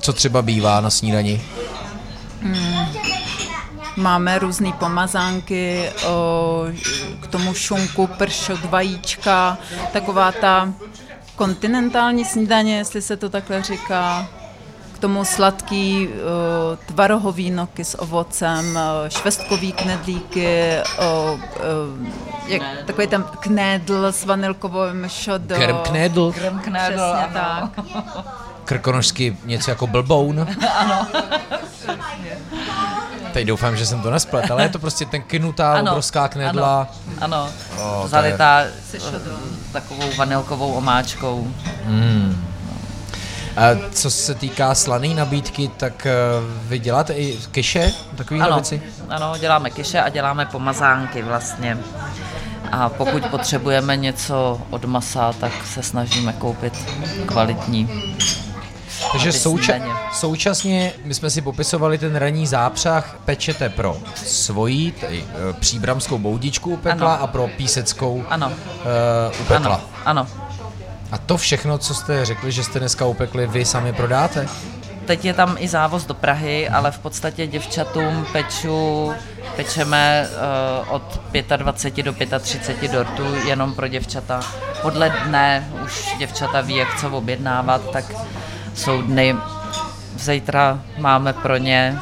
Co 0.00 0.12
třeba 0.12 0.42
bývá 0.42 0.80
na 0.80 0.90
snídani? 0.90 1.40
Máme 4.00 4.38
různé 4.38 4.72
pomazánky, 4.72 5.90
k 7.20 7.26
tomu 7.26 7.54
šunku, 7.54 8.06
pršot, 8.06 8.64
vajíčka, 8.64 9.58
taková 9.92 10.32
ta 10.32 10.72
kontinentální 11.36 12.24
snídaně, 12.24 12.76
jestli 12.76 13.02
se 13.02 13.16
to 13.16 13.28
takhle 13.28 13.62
říká. 13.62 14.26
K 14.92 14.98
tomu 14.98 15.24
sladký 15.24 16.08
tvarohový 16.86 17.50
noky 17.50 17.84
s 17.84 18.00
ovocem, 18.00 18.78
švestkový 19.08 19.72
knedlíky, 19.72 20.70
jak, 22.46 22.62
takový 22.86 23.06
ten 23.06 23.24
knedl 23.40 24.06
s 24.06 24.24
vanilkovým 24.24 25.04
šodo. 25.08 25.54
Krem 25.54 25.76
knedl. 25.76 26.32
Krem 26.32 26.58
knedl, 26.58 26.96
Přesně 26.96 27.38
ano. 27.38 27.70
tak. 27.74 27.84
Krkonožsky 28.64 29.36
něco 29.44 29.70
jako 29.70 29.86
blboun. 29.86 30.46
ano. 30.76 31.06
Teď 33.32 33.46
doufám, 33.46 33.76
že 33.76 33.86
jsem 33.86 34.00
to 34.00 34.10
nesplet, 34.10 34.50
ale 34.50 34.62
je 34.62 34.68
to 34.68 34.78
prostě 34.78 35.04
ten 35.04 35.22
knutá 35.22 35.72
Ano, 35.74 35.90
obrovská 35.90 36.28
knedla. 36.28 36.88
Ano, 37.20 37.48
O, 37.78 37.96
to 37.98 38.02
je- 38.02 38.08
zalitá 38.08 38.62
takovou 39.72 40.02
vanilkovou 40.16 40.72
omáčkou. 40.72 41.48
Mm. 41.84 42.44
A 43.56 43.62
co 43.92 44.10
se 44.10 44.34
týká 44.34 44.74
slané 44.74 45.08
nabídky, 45.08 45.70
tak 45.76 46.06
eh, 46.06 46.12
vy 46.62 46.78
děláte 46.78 47.12
i 47.12 47.38
keše, 47.50 47.92
takovýhle 48.16 48.46
Ano, 48.48 48.56
věci? 48.56 48.82
ano, 49.08 49.32
děláme 49.40 49.70
kiše 49.70 50.00
a 50.00 50.08
děláme 50.08 50.46
pomazánky 50.46 51.22
vlastně. 51.22 51.78
A 52.72 52.88
pokud 52.88 53.26
potřebujeme 53.26 53.96
něco 53.96 54.60
od 54.70 54.84
masa, 54.84 55.32
tak 55.32 55.52
se 55.74 55.82
snažíme 55.82 56.32
koupit 56.32 56.72
kvalitní. 57.26 57.88
Takže 59.12 59.30
souča-. 59.32 59.99
Současně 60.12 60.92
my 61.04 61.14
jsme 61.14 61.30
si 61.30 61.40
popisovali 61.40 61.98
ten 61.98 62.16
ranní 62.16 62.46
zápřah, 62.46 63.16
pečete 63.24 63.68
pro 63.68 63.96
svojí, 64.14 64.92
tedy 64.92 65.24
eh, 65.28 65.52
příbramskou 65.52 66.18
boudičku 66.18 66.70
upekla 66.70 67.14
Ano. 67.14 67.22
a 67.22 67.26
pro 67.26 67.48
píseckou 67.48 68.24
Ano, 68.28 68.46
uh, 68.46 69.40
upekla. 69.40 69.74
ano, 69.74 69.80
ano. 70.04 70.26
A 71.12 71.18
to 71.18 71.36
všechno, 71.36 71.78
co 71.78 71.94
jste 71.94 72.24
řekli, 72.24 72.52
že 72.52 72.64
jste 72.64 72.78
dneska 72.78 73.06
upekli, 73.06 73.46
vy 73.46 73.64
sami 73.64 73.92
prodáte? 73.92 74.48
Teď 75.06 75.24
je 75.24 75.34
tam 75.34 75.56
i 75.58 75.68
závoz 75.68 76.06
do 76.06 76.14
Prahy, 76.14 76.68
ale 76.68 76.90
v 76.90 76.98
podstatě 76.98 77.46
děvčatům 77.46 78.26
peču, 78.32 79.12
pečeme 79.56 80.28
uh, 80.88 80.94
od 80.94 81.20
25 81.56 82.02
do 82.02 82.14
35 82.40 82.92
dortů 82.92 83.34
jenom 83.46 83.74
pro 83.74 83.88
děvčata. 83.88 84.40
Podle 84.82 85.10
dne 85.26 85.68
už 85.84 86.14
děvčata 86.18 86.60
ví, 86.60 86.76
jak 86.76 87.00
co 87.00 87.10
objednávat, 87.10 87.90
tak 87.90 88.04
jsou 88.74 89.02
dny, 89.02 89.34
zítra 90.20 90.82
máme 90.98 91.32
pro 91.32 91.56
ně 91.56 91.98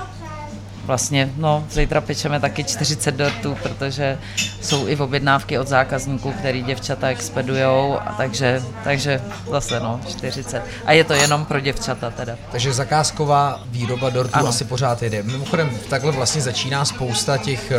Vlastně, 0.88 1.32
no, 1.36 1.64
zítra 1.70 2.00
pečeme 2.00 2.40
taky 2.40 2.64
40 2.64 3.14
dortů, 3.14 3.56
protože 3.62 4.18
jsou 4.60 4.88
i 4.88 4.96
objednávky 4.96 5.58
od 5.58 5.68
zákazníků, 5.68 6.32
který 6.32 6.62
děvčata 6.62 7.08
expedujou, 7.08 7.98
a 8.06 8.14
takže, 8.16 8.62
takže 8.84 9.22
zase, 9.50 9.80
no, 9.80 10.00
40. 10.08 10.62
A 10.84 10.92
je 10.92 11.04
to 11.04 11.12
jenom 11.12 11.44
pro 11.44 11.60
děvčata 11.60 12.10
teda. 12.10 12.36
Takže 12.52 12.72
zakázková 12.72 13.60
výroba 13.66 14.10
dortů 14.10 14.34
Ano. 14.36 14.48
asi 14.48 14.64
pořád 14.64 15.02
jede. 15.02 15.22
Mimochodem, 15.22 15.70
takhle 15.90 16.12
vlastně 16.12 16.42
začíná 16.42 16.84
spousta 16.84 17.36
těch 17.38 17.70
eh, 17.70 17.78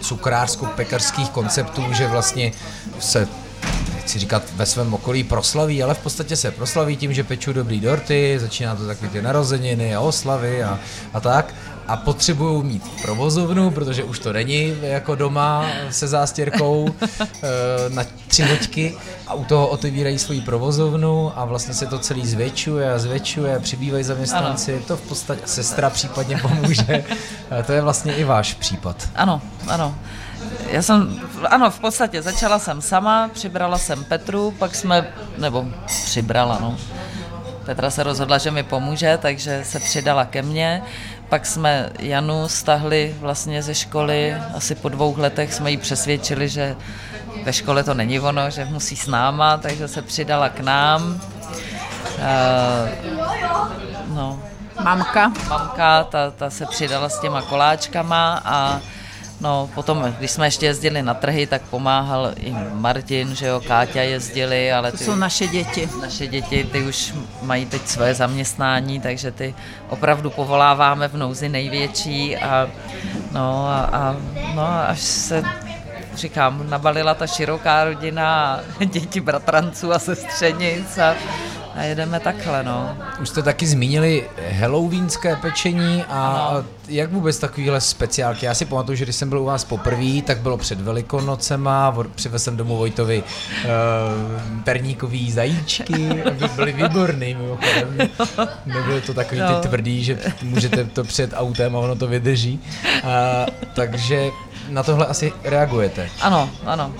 cukrářsko-pekarských 0.00 1.30
konceptů, 1.30 1.82
že 1.92 2.06
vlastně 2.06 2.52
se 2.98 3.28
chci 4.04 4.18
říkat 4.18 4.42
ve 4.56 4.66
svém 4.66 4.94
okolí 4.94 5.24
proslaví, 5.24 5.82
ale 5.82 5.94
v 5.94 5.98
podstatě 5.98 6.36
se 6.36 6.50
proslaví 6.50 6.96
tím, 6.96 7.12
že 7.12 7.24
pečou 7.24 7.52
dobrý 7.52 7.80
dorty, 7.80 8.38
začíná 8.40 8.76
to 8.76 8.86
takový 8.86 9.10
ty 9.10 9.22
narozeniny 9.22 9.94
a 9.94 10.00
oslavy 10.00 10.62
a, 10.62 10.78
a 11.12 11.20
tak. 11.20 11.54
A 11.86 11.96
potřebují 11.96 12.64
mít 12.64 12.82
provozovnu, 13.02 13.70
protože 13.70 14.04
už 14.04 14.18
to 14.18 14.32
není 14.32 14.76
jako 14.82 15.14
doma 15.14 15.66
se 15.90 16.08
zástěrkou 16.08 16.88
eh, 17.20 17.48
na 17.88 18.04
tři 18.28 18.42
hoďky 18.42 18.94
a 19.26 19.34
u 19.34 19.44
toho 19.44 19.68
otevírají 19.68 20.18
svoji 20.18 20.40
provozovnu 20.40 21.38
a 21.38 21.44
vlastně 21.44 21.74
se 21.74 21.86
to 21.86 21.98
celý 21.98 22.26
zvětšuje 22.26 22.92
a 22.92 22.98
zvětšuje, 22.98 23.60
přibývají 23.60 24.04
zaměstnanci, 24.04 24.82
to 24.86 24.96
v 24.96 25.00
podstatě 25.00 25.42
sestra 25.44 25.90
případně 25.90 26.36
pomůže. 26.36 27.04
Eh, 27.50 27.62
to 27.62 27.72
je 27.72 27.80
vlastně 27.80 28.14
i 28.14 28.24
váš 28.24 28.54
případ. 28.54 29.08
Ano, 29.14 29.42
ano. 29.68 29.94
Já 30.68 30.82
jsem, 30.82 31.20
ano, 31.50 31.70
v 31.70 31.78
podstatě 31.80 32.22
začala 32.22 32.58
jsem 32.58 32.82
sama, 32.82 33.30
přibrala 33.32 33.78
jsem 33.78 34.04
Petru, 34.04 34.50
pak 34.58 34.74
jsme, 34.74 35.12
nebo 35.38 35.66
přibrala, 35.86 36.58
no. 36.60 36.76
Petra 37.64 37.90
se 37.90 38.02
rozhodla, 38.02 38.38
že 38.38 38.50
mi 38.50 38.62
pomůže, 38.62 39.18
takže 39.22 39.64
se 39.64 39.80
přidala 39.80 40.24
ke 40.24 40.42
mně. 40.42 40.82
Pak 41.28 41.46
jsme 41.46 41.90
Janu 41.98 42.48
stahli 42.48 43.16
vlastně 43.20 43.62
ze 43.62 43.74
školy, 43.74 44.36
asi 44.54 44.74
po 44.74 44.88
dvou 44.88 45.14
letech 45.18 45.54
jsme 45.54 45.70
ji 45.70 45.76
přesvědčili, 45.76 46.48
že 46.48 46.76
ve 47.44 47.52
škole 47.52 47.84
to 47.84 47.94
není 47.94 48.20
ono, 48.20 48.50
že 48.50 48.64
musí 48.64 48.96
s 48.96 49.06
náma, 49.06 49.56
takže 49.56 49.88
se 49.88 50.02
přidala 50.02 50.48
k 50.48 50.60
nám. 50.60 51.20
Uh, 52.14 52.88
no, 54.14 54.42
Mamka. 54.84 55.32
mamka, 55.48 56.04
ta, 56.04 56.30
ta 56.30 56.50
se 56.50 56.66
přidala 56.66 57.08
s 57.08 57.20
těma 57.20 57.42
koláčkama 57.42 58.42
a 58.44 58.80
no 59.40 59.70
potom, 59.74 60.14
když 60.18 60.30
jsme 60.30 60.46
ještě 60.46 60.66
jezdili 60.66 61.02
na 61.02 61.14
trhy, 61.14 61.46
tak 61.46 61.62
pomáhal 61.62 62.32
i 62.36 62.54
Martin, 62.72 63.34
že 63.34 63.46
jo, 63.46 63.60
Káťa 63.66 64.02
jezdili, 64.02 64.72
ale 64.72 64.90
To 64.92 64.98
ty 64.98 65.04
jsou 65.04 65.14
naše 65.14 65.46
děti. 65.46 65.88
naše 66.00 66.26
děti, 66.26 66.64
ty 66.64 66.82
už 66.82 67.14
mají 67.42 67.66
teď 67.66 67.86
své 67.88 68.14
zaměstnání, 68.14 69.00
takže 69.00 69.30
ty 69.30 69.54
opravdu 69.88 70.30
povoláváme 70.30 71.08
v 71.08 71.16
nouzi 71.16 71.48
největší 71.48 72.36
a 72.36 72.68
no 73.32 73.66
a, 73.68 73.80
a 73.92 74.16
no, 74.54 74.62
a 74.62 74.84
až 74.84 75.00
se 75.00 75.42
říkám, 76.16 76.70
nabalila 76.70 77.14
ta 77.14 77.26
široká 77.26 77.84
rodina 77.84 78.60
děti 78.86 79.20
bratranců 79.20 79.92
a 79.92 79.98
sestřenic 79.98 80.98
a, 80.98 81.14
a 81.76 81.82
jedeme 81.82 82.20
takhle, 82.20 82.62
no. 82.62 82.96
Už 83.22 83.28
jste 83.28 83.42
taky 83.42 83.66
zmínili 83.66 84.24
halloweenské 84.60 85.36
pečení 85.36 86.04
a 86.08 86.46
Ano. 86.50 86.64
jak 86.88 87.12
vůbec 87.12 87.38
takovýhle 87.38 87.80
speciálky? 87.80 88.46
Já 88.46 88.54
si 88.54 88.64
pamatuju, 88.64 88.96
že 88.96 89.04
když 89.04 89.16
jsem 89.16 89.28
byl 89.28 89.40
u 89.40 89.44
vás 89.44 89.64
poprvé, 89.64 90.22
tak 90.26 90.38
bylo 90.38 90.56
před 90.56 90.80
Velikonocema, 90.80 91.96
přivezl 92.14 92.44
jsem 92.44 92.56
domů 92.56 92.76
Vojtovi 92.76 93.22
uh, 93.22 94.62
perníkový 94.64 95.32
zajíčky, 95.32 96.22
aby 96.26 96.48
byly 96.56 96.72
výborný 96.72 97.34
mimochodem. 97.34 97.98
Nebyly 98.66 99.00
to 99.00 99.14
takový 99.14 99.40
No. 99.40 99.60
ty 99.60 99.68
tvrdý, 99.68 100.04
že 100.04 100.18
můžete 100.42 100.84
to 100.84 101.04
před 101.04 101.30
autem 101.34 101.76
a 101.76 101.78
ono 101.78 101.96
to 101.96 102.06
vydrží. 102.06 102.60
Uh, 103.04 103.10
takže 103.74 104.28
na 104.68 104.82
tohle 104.82 105.06
asi 105.06 105.32
reagujete. 105.44 106.08
Ano, 106.20 106.50
ano. 106.66 106.92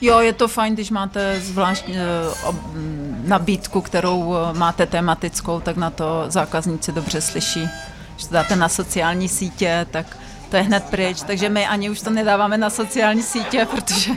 Jo, 0.00 0.20
je 0.20 0.32
to 0.32 0.48
fajn, 0.48 0.74
když 0.74 0.90
máte 0.90 1.40
zvláštní 1.40 1.94
eh, 1.98 2.00
ob- 2.44 2.74
m, 2.74 3.22
nabídku, 3.26 3.80
kterou 3.80 4.34
eh, 4.34 4.58
máte 4.58 4.86
tematickou, 4.86 5.60
tak 5.60 5.76
na 5.76 5.90
to 5.90 6.24
zákazníci 6.28 6.92
dobře 6.92 7.20
slyší. 7.20 7.68
Když 8.14 8.26
to 8.26 8.34
dáte 8.34 8.56
na 8.56 8.68
sociální 8.68 9.28
sítě, 9.28 9.86
tak 9.90 10.16
to 10.50 10.56
je 10.56 10.62
hned 10.62 10.84
pryč. 10.84 11.22
Takže 11.26 11.48
my 11.48 11.66
ani 11.66 11.90
už 11.90 12.00
to 12.00 12.10
nedáváme 12.10 12.58
na 12.58 12.70
sociální 12.70 13.22
sítě, 13.22 13.66
protože 13.74 14.10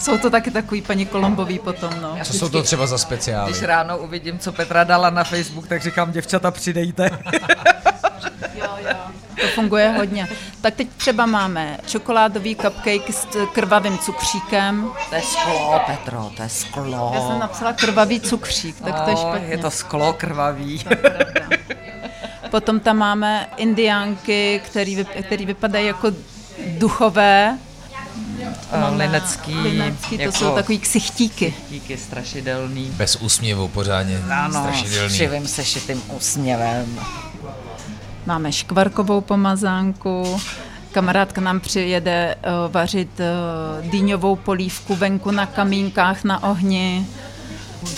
jsou 0.00 0.18
to 0.18 0.30
taky 0.30 0.50
takový 0.50 0.82
paní 0.82 1.06
Kolombový 1.06 1.58
potom, 1.58 1.90
no. 2.02 2.18
Co 2.22 2.32
jsou 2.32 2.48
to 2.48 2.62
třeba 2.62 2.86
za 2.86 2.98
speciály? 2.98 3.52
Když 3.52 3.62
ráno 3.62 3.98
uvidím, 3.98 4.38
co 4.38 4.52
Petra 4.52 4.84
dala 4.84 5.10
na 5.10 5.24
Facebook, 5.24 5.68
tak 5.68 5.82
říkám, 5.82 6.12
děvčata, 6.12 6.50
přidejte. 6.50 7.10
Jo, 8.54 8.68
To 9.40 9.46
funguje 9.54 9.88
hodně. 9.88 10.28
Tak 10.60 10.74
teď 10.74 10.88
třeba 10.96 11.26
máme 11.26 11.78
čokoládový 11.86 12.56
cupcake 12.56 13.10
s 13.10 13.26
krvavým 13.52 13.98
cukříkem. 13.98 14.90
To 15.08 15.14
je 15.14 15.22
sklo, 15.22 15.80
Petro, 15.86 16.30
to 16.36 16.42
je 16.42 16.48
sklo. 16.48 17.12
Já 17.14 17.20
jsem 17.28 17.38
napsala 17.38 17.72
krvavý 17.72 18.20
cukřík, 18.20 18.80
tak 18.80 19.00
to 19.00 19.10
je 19.10 19.16
špatně. 19.16 19.46
Je 19.48 19.58
to 19.58 19.70
sklo 19.70 20.12
krvavý. 20.12 20.84
Potom 22.50 22.80
tam 22.80 22.96
máme 22.96 23.46
indiánky, 23.56 24.60
který, 24.66 25.04
který 25.22 25.46
vypadají 25.46 25.86
jako 25.86 26.12
duchové. 26.66 27.58
Uh, 28.90 28.98
linecký. 28.98 29.54
Linecký, 29.54 30.16
to 30.16 30.22
jako 30.22 30.38
jsou 30.38 30.54
takový 30.54 30.78
ksichtíky. 30.78 31.50
Ksichtíky 31.50 31.96
strašidelný. 31.96 32.90
Bez 32.96 33.16
úsměvu 33.16 33.68
pořádně. 33.68 34.18
Ano, 34.30 34.60
strašidelný. 34.60 35.10
s 35.10 35.12
živým 35.12 35.48
sešitým 35.48 36.02
úsměvem. 36.16 37.00
Máme 38.26 38.52
škvarkovou 38.52 39.20
pomazánku, 39.20 40.40
kamarádka 40.92 41.40
nám 41.40 41.60
přijede 41.60 42.34
uh, 42.34 42.72
vařit 42.72 43.20
uh, 43.20 43.90
dýňovou 43.90 44.36
polívku 44.36 44.96
venku 44.96 45.30
na 45.30 45.46
kamínkách 45.46 46.24
na 46.24 46.42
ohni. 46.42 47.06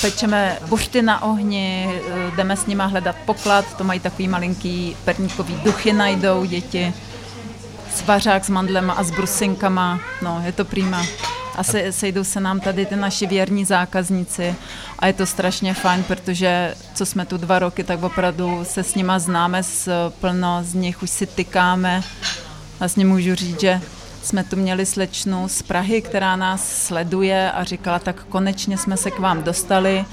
Pečeme 0.01 0.59
bušty 0.69 1.03
na 1.03 1.23
ohni, 1.23 1.89
uh, 1.89 2.37
jdeme 2.37 2.57
s 2.57 2.67
nima 2.67 2.87
hledat 2.87 3.17
poklad, 3.27 3.77
to 3.77 3.85
mají 3.85 4.01
takový 4.01 4.29
malinký 4.29 4.97
perníkový 5.05 5.55
duchy 5.65 5.93
najdou 5.93 6.45
děti. 6.45 6.95
Svařák 7.95 8.45
s 8.45 8.49
mandlema 8.49 8.93
a 8.93 9.03
s 9.03 9.11
brusinkama, 9.11 10.01
no 10.23 10.43
je 10.47 10.53
to 10.53 10.65
prýma 10.65 11.07
a 11.57 11.63
se, 11.63 11.93
sejdou 11.93 12.25
se 12.25 12.41
nám 12.41 12.61
tady 12.61 12.87
ty 12.87 12.97
naši 12.97 13.27
věrní 13.27 13.65
zákazníci 13.65 14.55
a 14.99 15.07
je 15.07 15.13
to 15.13 15.27
strašně 15.27 15.75
fajn, 15.75 16.03
protože 16.05 16.75
co 16.95 17.07
jsme 17.07 17.27
tu 17.27 17.37
dva 17.37 17.59
roky, 17.59 17.85
tak 17.85 18.03
opravdu 18.03 18.61
se 18.63 18.83
s 18.83 18.95
nima 18.95 19.19
známe, 19.19 19.63
s, 19.63 20.11
plno 20.21 20.61
z 20.63 20.75
nich 20.75 21.03
už 21.03 21.11
si 21.11 21.27
tykáme. 21.27 22.03
Vlastně 22.79 23.05
můžu 23.05 23.35
říct, 23.35 23.61
že 23.61 23.81
jsme 24.23 24.45
tu 24.45 24.57
měli 24.57 24.87
slečnu 24.87 25.49
z 25.49 25.63
Prahy, 25.63 26.03
která 26.03 26.37
nás 26.37 26.87
sleduje 26.87 27.53
a 27.53 27.65
říkala, 27.65 27.99
tak 27.99 28.25
konečně 28.29 28.79
jsme 28.79 28.97
se 28.97 29.11
k 29.11 29.19
vám 29.19 29.43
dostali. 29.43 30.05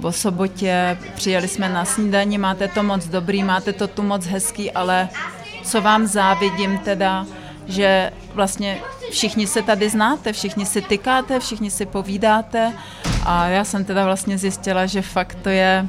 Po 0.00 0.12
sobotě 0.12 0.98
přijeli 1.14 1.48
jsme 1.48 1.68
na 1.68 1.84
snídani, 1.84 2.38
máte 2.38 2.68
to 2.68 2.82
moc 2.82 3.06
dobrý, 3.06 3.42
máte 3.42 3.72
to 3.72 3.88
tu 3.88 4.02
moc 4.02 4.26
hezký, 4.26 4.70
ale 4.70 5.08
co 5.70 5.80
vám 5.80 6.06
závidím 6.06 6.78
teda, 6.78 7.26
že 7.66 8.12
vlastně 8.34 8.78
všichni 9.10 9.46
se 9.46 9.62
tady 9.62 9.88
znáte, 9.88 10.32
všichni 10.32 10.66
si 10.66 10.82
tykáte, 10.82 11.40
všichni 11.40 11.70
si 11.70 11.86
povídáte. 11.86 12.72
A 13.24 13.46
já 13.46 13.64
jsem 13.64 13.84
teda 13.84 14.04
vlastně 14.04 14.38
zjistila, 14.38 14.86
že 14.86 15.02
fakt 15.02 15.38
to 15.42 15.48
je 15.48 15.86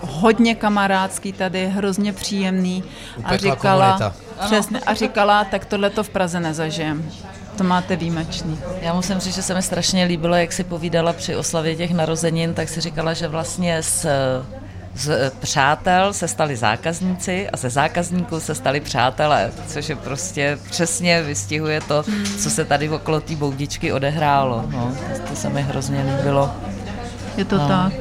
hodně 0.00 0.54
kamarádský 0.54 1.32
tady, 1.32 1.66
hrozně 1.66 2.12
příjemný. 2.12 2.84
A 3.24 3.36
říkala, 3.36 4.12
přesně, 4.44 4.80
a 4.80 4.94
říkala, 4.94 5.44
tak 5.44 5.64
tohle 5.64 5.90
to 5.90 6.02
v 6.02 6.08
Praze 6.08 6.40
nezažijem. 6.40 7.10
To 7.56 7.64
máte 7.64 7.96
výjimečný. 7.96 8.58
Já 8.80 8.94
musím 8.94 9.18
říct, 9.18 9.34
že 9.34 9.42
se 9.42 9.54
mi 9.54 9.62
strašně 9.62 10.04
líbilo, 10.04 10.36
jak 10.36 10.52
si 10.52 10.64
povídala 10.64 11.12
při 11.12 11.36
oslavě 11.36 11.76
těch 11.76 11.94
narozenin, 11.94 12.54
tak 12.54 12.68
si 12.68 12.80
říkala, 12.80 13.14
že 13.14 13.28
vlastně 13.28 13.82
s 13.82 14.06
z 14.98 15.08
eh, 15.08 15.30
přátel 15.40 16.12
se 16.12 16.28
stali 16.28 16.56
zákazníci 16.56 17.50
a 17.50 17.56
ze 17.56 17.70
zákazníků 17.70 18.40
se 18.40 18.54
stali 18.54 18.80
přátelé, 18.80 19.50
což 19.66 19.88
je 19.88 19.96
prostě 19.96 20.58
přesně 20.70 21.22
vystihuje 21.22 21.80
to, 21.80 22.04
co 22.38 22.50
se 22.50 22.64
tady 22.64 22.88
okolo 22.88 23.20
té 23.20 23.36
boudičky 23.36 23.92
odehrálo. 23.92 24.64
No, 24.68 24.96
to, 25.16 25.28
to 25.28 25.36
se 25.36 25.48
mi 25.48 25.62
hrozně 25.62 26.04
líbilo. 26.16 26.54
Je 27.36 27.44
to 27.44 27.58
no. 27.58 27.68
tak. 27.68 27.92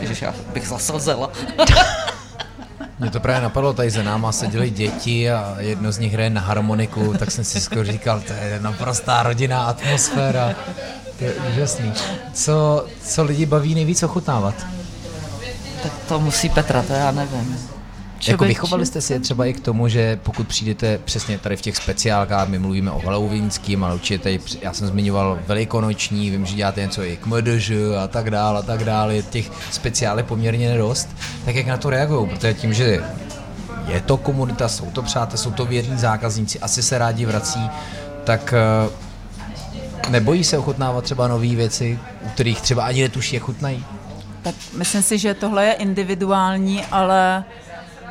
Ježiš, 0.00 0.22
já 0.22 0.34
bych 0.52 0.68
zaslzela. 0.68 1.30
Mě 2.98 3.10
to 3.10 3.20
právě 3.20 3.42
napadlo, 3.42 3.72
tady 3.72 3.90
za 3.90 4.02
náma 4.02 4.32
seděli 4.32 4.70
děti 4.70 5.30
a 5.30 5.56
jedno 5.58 5.92
z 5.92 5.98
nich 5.98 6.12
hraje 6.12 6.30
na 6.30 6.40
harmoniku, 6.40 7.14
tak 7.18 7.30
jsem 7.30 7.44
si 7.44 7.60
skoro 7.60 7.84
říkal, 7.84 8.20
to 8.20 8.32
je 8.32 8.58
naprostá 8.62 9.22
rodinná 9.22 9.64
atmosféra. 9.64 10.54
To 11.18 11.24
je 11.24 11.34
úžasný. 11.34 11.92
Co, 12.32 12.86
co 13.02 13.24
lidi 13.24 13.46
baví 13.46 13.74
nejvíc 13.74 14.02
ochutnávat? 14.02 14.54
Tak 15.82 15.92
to 16.08 16.20
musí 16.20 16.48
Petra, 16.48 16.82
to 16.82 16.92
já 16.92 17.10
nevím. 17.10 17.58
Člověk. 18.18 18.32
Jako 18.32 18.44
vychovali 18.44 18.86
jste 18.86 19.00
si 19.00 19.12
je 19.12 19.20
třeba 19.20 19.46
i 19.46 19.52
k 19.52 19.60
tomu, 19.60 19.88
že 19.88 20.18
pokud 20.22 20.48
přijdete 20.48 20.98
přesně 21.04 21.38
tady 21.38 21.56
v 21.56 21.60
těch 21.60 21.76
speciálkách, 21.76 22.48
my 22.48 22.58
mluvíme 22.58 22.90
o 22.90 22.98
Halloweenským, 22.98 23.84
ale 23.84 23.94
určitě 23.94 24.18
tady, 24.18 24.40
já 24.62 24.72
jsem 24.72 24.86
zmiňoval 24.86 25.38
velikonoční, 25.46 26.30
vím, 26.30 26.46
že 26.46 26.54
děláte 26.54 26.80
něco 26.80 27.02
i 27.02 27.16
k 27.16 27.26
MDŽ 27.26 27.70
a 28.02 28.08
tak 28.08 28.30
dále 28.30 28.58
a 28.58 28.62
tak 28.62 28.84
dále, 28.84 29.22
těch 29.22 29.50
speciálů 29.70 30.22
poměrně 30.22 30.68
nedost, 30.68 31.08
tak 31.44 31.54
jak 31.54 31.66
na 31.66 31.76
to 31.76 31.90
reagují, 31.90 32.28
protože 32.28 32.54
tím, 32.54 32.74
že 32.74 33.04
je 33.86 34.00
to 34.00 34.16
komunita, 34.16 34.68
jsou 34.68 34.90
to 34.90 35.02
přátelé, 35.02 35.38
jsou 35.38 35.50
to 35.50 35.64
věrní 35.64 35.98
zákazníci, 35.98 36.60
asi 36.60 36.82
se 36.82 36.98
rádi 36.98 37.26
vrací, 37.26 37.70
tak 38.24 38.54
eh, 38.56 40.10
nebojí 40.10 40.44
se 40.44 40.58
ochutnávat 40.58 41.04
třeba 41.04 41.28
nové 41.28 41.48
věci, 41.56 41.98
u 42.22 42.28
kterých 42.28 42.60
třeba 42.60 42.84
ani 42.84 43.02
netuší, 43.02 43.34
jak 43.34 43.44
chutnají? 43.44 43.84
Tak 44.46 44.54
myslím 44.72 45.02
si, 45.02 45.18
že 45.18 45.34
tohle 45.34 45.66
je 45.66 45.72
individuální, 45.72 46.84
ale 46.90 47.44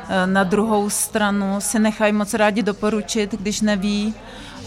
eh, 0.08 0.26
na 0.26 0.44
druhou 0.44 0.90
stranu 0.90 1.56
si 1.60 1.78
nechají 1.78 2.12
moc 2.12 2.34
rádi 2.34 2.62
doporučit, 2.62 3.34
když 3.34 3.60
neví. 3.60 4.14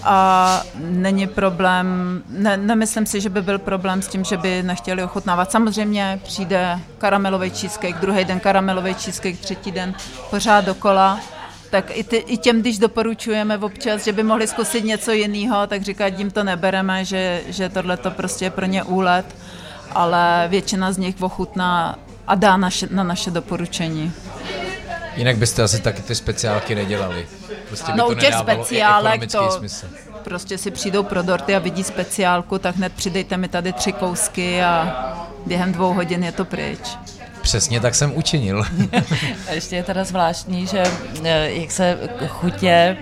A 0.04 0.64
není 0.80 1.28
problém, 1.28 1.88
ne, 2.30 2.58
nemyslím 2.58 3.06
si, 3.06 3.22
že 3.22 3.30
by 3.30 3.42
byl 3.42 3.60
problém 3.60 4.02
s 4.02 4.08
tím, 4.08 4.24
že 4.24 4.38
by 4.38 4.64
nechtěli 4.64 5.04
ochutnávat. 5.04 5.52
Samozřejmě 5.52 6.20
přijde 6.24 6.80
karamelový 6.98 7.50
cheesecake, 7.50 8.00
druhý 8.02 8.26
den 8.26 8.40
karamelový 8.40 8.94
cheesecake, 8.94 9.40
třetí 9.40 9.72
den 9.72 9.94
pořád 10.30 10.66
dokola, 10.66 11.20
tak 11.70 11.98
i, 11.98 12.04
ty, 12.04 12.18
i 12.18 12.38
těm, 12.38 12.62
když 12.62 12.80
doporučujeme 12.80 13.58
občas, 13.58 14.06
že 14.06 14.14
by 14.14 14.24
mohli 14.24 14.48
zkusit 14.48 14.86
něco 14.86 15.12
jiného, 15.12 15.68
tak 15.68 15.82
říkat, 15.82 16.20
jim 16.20 16.32
to 16.32 16.44
nebereme, 16.44 17.06
že, 17.06 17.42
že 17.48 17.70
tohle 17.70 17.98
to 17.98 18.12
prostě 18.12 18.46
je 18.46 18.52
pro 18.52 18.66
ně 18.66 18.84
úlet 18.84 19.26
ale 19.92 20.48
většina 20.50 20.92
z 20.92 20.98
nich 20.98 21.16
ochutná 21.22 22.00
a 22.28 22.36
dá 22.36 22.58
naše, 22.58 22.88
na 22.92 23.04
naše 23.04 23.32
doporučení. 23.32 24.12
Jinak 25.16 25.38
byste 25.38 25.64
asi 25.64 25.82
taky 25.82 26.02
ty 26.02 26.16
speciálky 26.16 26.76
nedělali. 26.76 27.28
Prostě 27.68 27.92
by 27.92 27.98
no, 27.98 28.08
to 28.08 28.16
těch 28.16 28.34
speciálek 28.34 29.32
to 29.32 29.52
smysl. 29.52 29.88
prostě 30.24 30.58
si 30.58 30.72
přijdou 30.72 31.04
pro 31.04 31.22
dorty 31.22 31.56
a 31.56 31.60
vidí 31.60 31.84
speciálku, 31.84 32.60
tak 32.60 32.76
hned 32.76 32.94
přidejte 32.94 33.38
mi 33.38 33.48
tady 33.48 33.74
tři 33.74 33.92
kousky 33.92 34.62
a 34.62 34.96
během 35.46 35.74
dvou 35.74 35.94
hodin 35.94 36.24
je 36.24 36.32
to 36.32 36.46
pryč. 36.46 36.98
Přesně 37.42 37.80
tak 37.80 37.96
jsem 37.96 38.18
učinil. 38.18 38.64
a 39.50 39.52
ještě 39.52 39.76
je 39.76 39.84
teda 39.84 40.04
zvláštní, 40.04 40.68
že 40.68 40.84
eh, 41.24 41.52
jak 41.52 41.72
se 41.72 41.98
chutě 42.28 42.98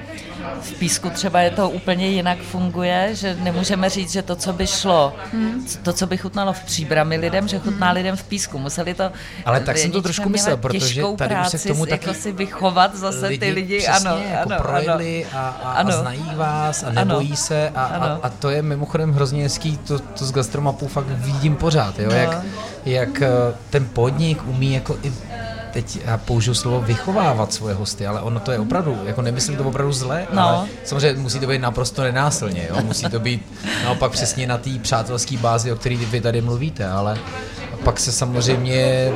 v 0.62 0.74
písku 0.80 1.10
třeba 1.10 1.42
je 1.42 1.52
to 1.52 1.70
úplně 1.70 2.08
jinak 2.08 2.38
funguje, 2.38 3.10
že 3.14 3.38
nemůžeme 3.40 3.90
říct, 3.90 4.12
že 4.12 4.22
to, 4.22 4.36
co 4.36 4.54
by 4.54 4.68
šlo, 4.68 5.14
hmm. 5.34 5.66
to, 5.84 5.94
co 5.94 6.08
by 6.08 6.18
chutnalo 6.18 6.54
v 6.54 6.64
příbrami 6.64 7.18
lidem, 7.18 7.48
že 7.48 7.60
chutná 7.60 7.88
hmm. 7.88 7.96
lidem 7.96 8.16
v 8.16 8.24
písku. 8.24 8.60
Museli 8.60 8.94
to... 8.94 9.12
Ale 9.46 9.60
tak 9.60 9.78
jsem 9.78 9.92
to 9.92 10.02
trošku 10.02 10.30
myslel, 10.30 10.58
protože 10.58 11.04
tady 11.18 11.36
už 11.42 11.48
se 11.48 11.58
k 11.58 11.68
tomu 11.68 11.86
taky... 11.86 12.08
Jako 12.10 12.22
si 12.22 12.32
vychovat 12.32 12.96
zase 12.96 13.28
lidi, 13.28 13.40
ty 13.40 13.52
lidi, 13.52 13.78
přesně, 13.78 14.10
ano, 14.10 14.22
jako 14.32 14.50
ano, 14.54 14.64
projeli 14.64 15.26
ano. 15.26 15.40
A, 15.40 15.50
a, 15.50 15.72
ano. 15.72 15.90
a 15.90 16.02
znají 16.02 16.32
vás 16.36 16.84
a 16.84 16.92
nebojí 16.92 17.28
ano. 17.28 17.38
se 17.38 17.70
a, 17.70 17.86
a, 17.86 18.20
a 18.24 18.30
to 18.30 18.50
je 18.50 18.62
mimochodem 18.62 19.14
hrozně 19.14 19.44
hezký, 19.44 19.78
to, 19.78 20.00
to 20.00 20.26
z 20.26 20.32
gastromapu 20.32 20.88
fakt 20.88 21.08
vidím 21.08 21.56
pořád, 21.56 22.00
jo, 22.00 22.10
no. 22.10 22.16
jak, 22.16 22.46
jak 22.86 23.22
eh, 23.22 23.30
ten 23.70 23.86
podnik 23.86 24.48
umí 24.48 24.74
jako 24.74 24.98
i 25.04 25.14
teď 25.78 26.00
já 26.06 26.18
použiju 26.18 26.54
slovo 26.54 26.82
vychovávat 26.82 27.54
svoje 27.54 27.76
hosty, 27.76 28.08
ale 28.08 28.22
ono 28.22 28.40
to 28.40 28.52
je 28.52 28.60
opravdu, 28.60 28.98
jako 29.06 29.22
nemyslím 29.22 29.58
to 29.58 29.64
opravdu 29.64 29.94
zle, 29.94 30.28
no. 30.34 30.42
ale 30.42 30.68
samozřejmě 30.84 31.22
musí 31.22 31.40
to 31.40 31.48
být 31.48 31.62
naprosto 31.62 32.04
nenásilně, 32.04 32.68
jo? 32.70 32.82
musí 32.84 33.10
to 33.10 33.20
být 33.20 33.46
naopak 33.84 34.12
přesně 34.12 34.48
na 34.48 34.58
té 34.58 34.70
přátelské 34.82 35.38
bázi, 35.38 35.72
o 35.72 35.76
které 35.76 35.96
vy 35.96 36.22
tady 36.22 36.42
mluvíte, 36.42 36.88
ale 36.88 37.18
pak 37.84 38.00
se 38.00 38.12
samozřejmě 38.12 39.12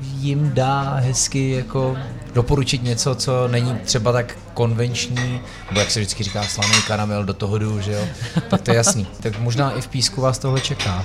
jim 0.00 0.50
dá 0.54 0.94
hezky 0.94 1.50
jako 1.50 1.96
doporučit 2.34 2.82
něco, 2.82 3.14
co 3.14 3.48
není 3.48 3.74
třeba 3.84 4.12
tak 4.12 4.36
konvenční, 4.54 5.40
nebo 5.68 5.80
jak 5.80 5.90
se 5.90 6.00
vždycky 6.00 6.24
říká 6.24 6.42
slaný 6.42 6.82
karamel, 6.86 7.24
do 7.24 7.34
toho 7.34 7.58
jdu, 7.58 7.80
že 7.80 7.92
jo, 7.92 8.04
tak 8.50 8.60
to 8.60 8.70
je 8.70 8.76
jasný. 8.76 9.06
Tak 9.20 9.38
možná 9.38 9.72
i 9.72 9.80
v 9.80 9.88
písku 9.88 10.20
vás 10.20 10.38
tohle 10.38 10.60
čeká. 10.60 11.04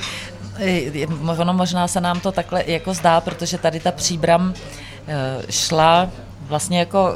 Ono 1.37 1.53
možná 1.53 1.87
se 1.87 2.01
nám 2.01 2.19
to 2.19 2.31
takhle 2.31 2.63
jako 2.67 2.93
zdá, 2.93 3.21
protože 3.21 3.57
tady 3.57 3.79
ta 3.79 3.91
příbram 3.91 4.53
Eh, 4.53 4.92
šla 5.49 6.09
vlastně 6.47 6.79
jako, 6.79 7.13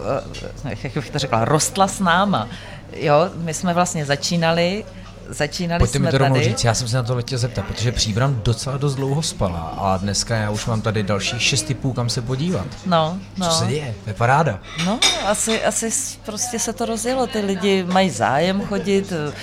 eh, 0.65 0.78
jak 0.84 0.93
bych 0.93 1.10
to 1.10 1.19
řekla, 1.19 1.45
rostla 1.45 1.88
s 1.88 2.00
náma. 2.00 2.47
Jo, 2.93 3.30
my 3.36 3.54
jsme 3.54 3.73
vlastně 3.73 4.06
začínali 4.06 4.86
začínali 5.30 5.80
Pojďte 5.80 5.97
jsme 5.97 6.06
mi 6.06 6.12
to 6.12 6.17
rovnou 6.17 6.41
říct, 6.41 6.63
já 6.63 6.73
jsem 6.73 6.88
se 6.88 6.97
na 6.97 7.04
to 7.04 7.21
chtěl 7.21 7.38
zeptat, 7.38 7.65
protože 7.65 7.91
Příbram 7.91 8.41
docela 8.43 8.78
dost 8.78 8.95
dlouho 8.95 9.21
spala 9.21 9.60
a 9.60 9.97
dneska 9.97 10.36
já 10.36 10.50
už 10.50 10.65
mám 10.65 10.82
tady 10.82 11.04
další 11.04 11.39
šest 11.39 11.63
typů, 11.63 11.93
kam 11.93 12.10
se 12.10 12.21
podívat. 12.21 12.67
No, 12.86 13.17
no. 13.38 13.50
Co 13.50 13.52
se 13.52 13.65
děje? 13.65 13.95
To 14.04 14.10
je 14.10 14.13
paráda. 14.13 14.60
No, 14.86 15.00
asi, 15.26 15.63
asi 15.63 16.17
prostě 16.26 16.60
se 16.60 16.73
to 16.73 16.86
rozjelo, 16.86 17.28
ty 17.28 17.39
lidi 17.39 17.84
mají 17.84 18.10
zájem 18.10 18.62
chodit, 18.62 19.12
eh, 19.12 19.34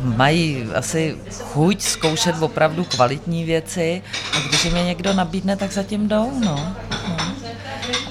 mají 0.00 0.68
asi 0.74 1.16
chuť 1.40 1.82
zkoušet 1.82 2.42
opravdu 2.42 2.84
kvalitní 2.84 3.44
věci 3.44 4.02
a 4.36 4.48
když 4.48 4.64
jim 4.64 4.76
je 4.76 4.84
někdo 4.84 5.12
nabídne, 5.12 5.56
tak 5.56 5.72
zatím 5.72 6.08
jdou, 6.08 6.32
no. 6.44 6.74
no. 7.08 7.21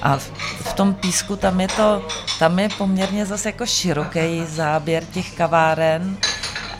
A 0.02 0.16
v 0.64 0.72
tom 0.74 0.94
písku 0.94 1.36
tam 1.36 1.60
je 1.60 1.68
to, 1.68 2.06
tam 2.38 2.58
je 2.58 2.68
poměrně 2.68 3.26
zase 3.26 3.48
jako 3.48 3.66
široký 3.66 4.46
záběr 4.46 5.04
těch 5.04 5.32
kaváren, 5.32 6.16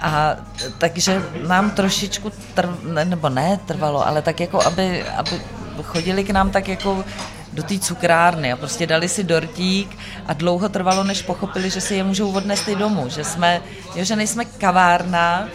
a 0.02 0.37
takže 0.78 1.22
nám 1.46 1.70
trošičku, 1.70 2.32
trv, 2.54 2.70
nebo 3.04 3.28
ne 3.28 3.61
trvalo, 3.66 4.06
ale 4.06 4.22
tak 4.22 4.40
jako, 4.40 4.62
aby, 4.62 5.04
aby 5.08 5.40
chodili 5.82 6.24
k 6.24 6.30
nám 6.30 6.50
tak 6.50 6.68
jako 6.68 7.04
do 7.52 7.62
té 7.62 7.78
cukrárny 7.78 8.52
a 8.52 8.56
prostě 8.56 8.87
dali 8.87 9.08
si 9.08 9.24
dortík 9.24 9.98
a 10.26 10.32
dlouho 10.32 10.68
trvalo, 10.68 11.04
než 11.04 11.22
pochopili, 11.22 11.70
že 11.70 11.80
si 11.80 11.94
je 11.94 12.04
můžou 12.04 12.32
odnést 12.32 12.68
i 12.68 12.76
domů, 12.76 13.08
že 13.08 13.24
jsme, 13.24 13.61
jo, 13.94 14.04
že 14.04 14.16
nejsme 14.16 14.44
kavárna, 14.44 15.48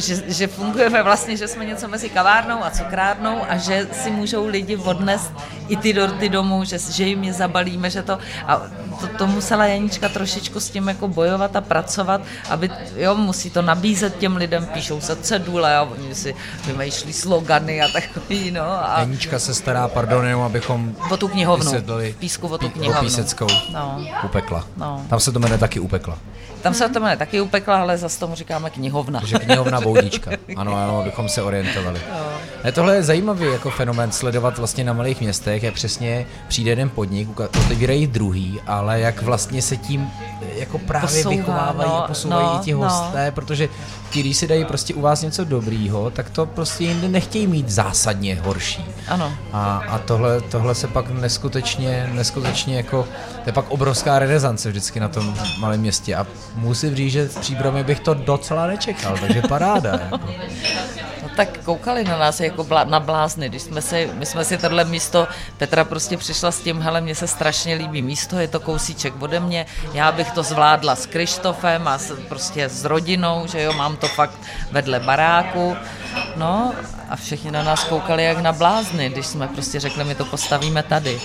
že, 0.00 0.22
že 0.26 0.46
fungujeme 0.46 1.02
vlastně, 1.02 1.36
že 1.36 1.48
jsme 1.48 1.64
něco 1.64 1.88
mezi 1.88 2.08
kavárnou 2.08 2.64
a 2.64 2.70
cukrárnou 2.70 3.38
a 3.48 3.56
že 3.56 3.88
si 3.92 4.10
můžou 4.10 4.46
lidi 4.46 4.76
odnést 4.76 5.32
i 5.68 5.76
ty 5.76 5.92
dorty 5.92 6.28
domů, 6.28 6.64
že, 6.64 6.78
že 6.78 7.04
jim 7.04 7.24
je 7.24 7.32
zabalíme, 7.32 7.90
že 7.90 8.02
to, 8.02 8.18
a 8.46 8.62
to, 9.00 9.06
to 9.18 9.26
musela 9.26 9.66
Janička 9.66 10.08
trošičku 10.08 10.60
s 10.60 10.70
tím 10.70 10.88
jako 10.88 11.08
bojovat 11.08 11.56
a 11.56 11.60
pracovat, 11.60 12.20
aby, 12.50 12.70
jo, 12.96 13.14
musí 13.14 13.50
to 13.50 13.62
nabízet 13.62 14.18
těm 14.18 14.36
lidem, 14.36 14.66
píšou 14.66 15.00
se 15.00 15.16
cedule 15.16 15.76
a 15.76 15.82
oni 15.82 16.14
si 16.14 16.34
vymýšlí 16.66 17.12
slogany 17.12 17.82
a 17.82 17.88
takový, 17.88 18.50
no. 18.50 18.62
A... 18.62 19.00
Janička 19.00 19.38
se 19.38 19.54
stará, 19.54 19.88
pardon, 19.88 20.26
jenom 20.26 20.42
abychom 20.42 20.96
o 21.10 21.16
tu 21.16 21.28
knihovnu, 21.28 21.72
písku 22.18 22.48
o 22.48 22.58
tu 22.58 22.68
knihovnu. 22.68 23.00
O 23.00 23.04
píseckou, 23.04 23.46
no. 23.72 24.04
upekla. 24.24 24.64
No. 24.76 25.04
Tam 25.08 25.20
se 25.20 25.32
to 25.32 25.38
jmenuje 25.38 25.58
taky 25.58 25.80
upekla. 25.80 26.18
Tam 26.62 26.74
se 26.74 26.88
to 26.88 27.00
jmenuje 27.00 27.16
taky 27.16 27.40
upekla, 27.40 27.80
ale 27.80 27.98
zase 27.98 28.20
tomu 28.20 28.34
říkáme 28.34 28.70
knihovna. 28.70 29.20
Takže 29.20 29.38
knihovna 29.38 29.80
boudička. 29.80 30.30
Ano, 30.56 30.76
ano, 30.76 31.00
abychom 31.00 31.28
se 31.28 31.42
orientovali. 31.42 32.00
Ne, 32.64 32.72
tohle 32.72 32.94
je 32.94 33.02
zajímavý 33.02 33.46
jako 33.46 33.70
fenomén 33.70 34.12
sledovat 34.12 34.58
vlastně 34.58 34.84
na 34.84 34.92
malých 34.92 35.20
městech, 35.20 35.62
jak 35.62 35.74
přesně 35.74 36.26
přijde 36.48 36.70
jeden 36.70 36.90
podnik, 36.90 37.40
otevírají 37.40 38.06
druhý, 38.06 38.60
ale 38.66 39.00
jak 39.00 39.22
vlastně 39.22 39.62
se 39.62 39.76
tím 39.76 40.10
jako 40.56 40.78
právě 40.78 41.08
Posouvá, 41.08 41.36
vychovávají 41.36 41.90
no, 41.90 42.04
a 42.04 42.06
posouvají 42.06 42.46
no, 42.46 42.60
ti 42.64 42.72
no. 42.72 42.78
hosté, 42.78 43.26
no. 43.26 43.32
protože 43.32 43.68
ti, 44.10 44.20
když 44.20 44.36
si 44.36 44.46
dají 44.46 44.64
prostě 44.64 44.94
u 44.94 45.00
vás 45.00 45.22
něco 45.22 45.44
dobrýho, 45.44 46.10
tak 46.10 46.30
to 46.30 46.46
prostě 46.46 46.84
jinde 46.84 47.08
nechtějí 47.08 47.46
mít 47.46 47.68
zásadně 47.68 48.34
horší. 48.34 48.84
Ano. 49.08 49.32
A, 49.52 49.82
a 49.88 49.98
tohle, 49.98 50.40
tohle 50.40 50.74
se 50.74 50.86
pak 50.88 51.10
neskutečně, 51.10 52.10
neskutečně 52.12 52.76
jako, 52.76 53.08
to 53.34 53.48
je 53.48 53.52
pak 53.52 53.70
obrovská 53.70 54.18
renesance 54.18 54.70
vždycky 54.70 55.00
na 55.00 55.08
tom 55.08 55.34
malém 55.58 55.80
městě 55.80 56.14
a 56.16 56.26
musím 56.54 56.94
říct, 56.94 57.12
že 57.12 57.28
v 57.28 57.38
příbrami 57.40 57.84
bych 57.84 58.00
to 58.00 58.14
docela 58.14 58.66
nečekal, 58.66 59.18
takže 59.20 59.42
paráda. 59.42 59.90
jako. 59.90 60.18
Tak 61.38 61.62
koukali 61.62 62.04
na 62.04 62.18
nás 62.18 62.40
jako 62.40 62.64
blá, 62.64 62.84
na 62.84 63.00
blázny, 63.00 63.48
když 63.48 63.62
jsme 63.62 63.82
si, 63.82 64.10
my 64.14 64.26
jsme 64.26 64.44
si 64.44 64.58
tohle 64.58 64.84
místo, 64.84 65.28
Petra 65.58 65.84
prostě 65.84 66.16
přišla 66.16 66.50
s 66.50 66.60
tím, 66.60 66.82
hele, 66.82 67.00
mně 67.00 67.14
se 67.14 67.26
strašně 67.26 67.74
líbí 67.74 68.02
místo, 68.02 68.38
je 68.38 68.48
to 68.48 68.60
kousíček 68.60 69.22
ode 69.22 69.40
mě, 69.40 69.66
já 69.92 70.12
bych 70.12 70.30
to 70.30 70.42
zvládla 70.42 70.96
s 70.96 71.06
Krištofem 71.06 71.88
a 71.88 71.98
s, 71.98 72.12
prostě 72.28 72.68
s 72.68 72.84
rodinou, 72.84 73.46
že 73.46 73.62
jo, 73.62 73.72
mám 73.72 73.96
to 73.96 74.08
fakt 74.08 74.34
vedle 74.70 75.00
baráku, 75.00 75.76
no 76.36 76.74
a 77.08 77.16
všichni 77.16 77.50
na 77.50 77.62
nás 77.62 77.84
koukali 77.84 78.24
jak 78.24 78.38
na 78.38 78.52
blázny, 78.52 79.08
když 79.08 79.26
jsme 79.26 79.48
prostě 79.48 79.80
řekli, 79.80 80.04
my 80.04 80.14
to 80.14 80.24
postavíme 80.24 80.82
tady. 80.82 81.20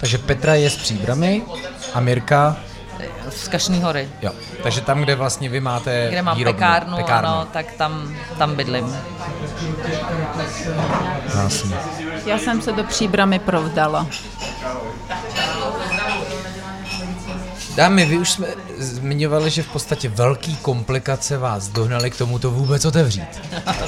Takže 0.00 0.18
Petra 0.18 0.54
je 0.54 0.70
s 0.70 0.76
příbramy 0.76 1.42
a 1.94 2.00
Mirka 2.00 2.56
z 3.30 3.48
Kašní 3.48 3.82
hory. 3.82 4.08
Jo, 4.22 4.30
takže 4.62 4.80
tam, 4.80 5.00
kde 5.00 5.14
vlastně 5.14 5.48
vy 5.48 5.60
máte 5.60 6.08
Kde 6.08 6.22
mám 6.22 6.36
výrobnu, 6.36 6.58
pekárnu, 6.58 6.96
pekárnu, 6.96 7.28
ano, 7.28 7.46
tak 7.52 7.72
tam, 7.72 8.14
tam 8.38 8.54
bydlím. 8.54 8.96
Krásně. 11.32 11.76
Já 12.26 12.38
jsem 12.38 12.62
se 12.62 12.72
do 12.72 12.84
příbramy 12.84 13.38
provdala. 13.38 14.06
Dámy, 17.78 18.06
vy 18.06 18.18
už 18.18 18.30
jsme 18.30 18.46
zmiňovali, 18.78 19.50
že 19.50 19.62
v 19.62 19.72
podstatě 19.72 20.08
velký 20.08 20.56
komplikace 20.56 21.38
vás 21.38 21.68
dohnali 21.68 22.10
k 22.10 22.16
tomu 22.16 22.38
to 22.38 22.50
vůbec 22.50 22.84
otevřít. 22.84 23.40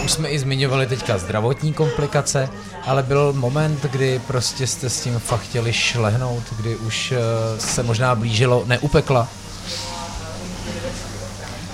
Už 0.04 0.12
jsme 0.12 0.28
i 0.28 0.38
zmiňovali 0.38 0.86
teďka 0.86 1.18
zdravotní 1.18 1.72
komplikace, 1.72 2.48
ale 2.86 3.02
byl 3.02 3.32
moment, 3.32 3.82
kdy 3.82 4.20
prostě 4.26 4.66
jste 4.66 4.90
s 4.90 5.00
tím 5.00 5.18
fakt 5.18 5.40
chtěli 5.40 5.72
šlehnout, 5.72 6.42
kdy 6.56 6.76
už 6.76 7.12
eh, 7.12 7.60
se 7.60 7.82
možná 7.82 8.14
blížilo, 8.14 8.64
neupekla. 8.66 9.28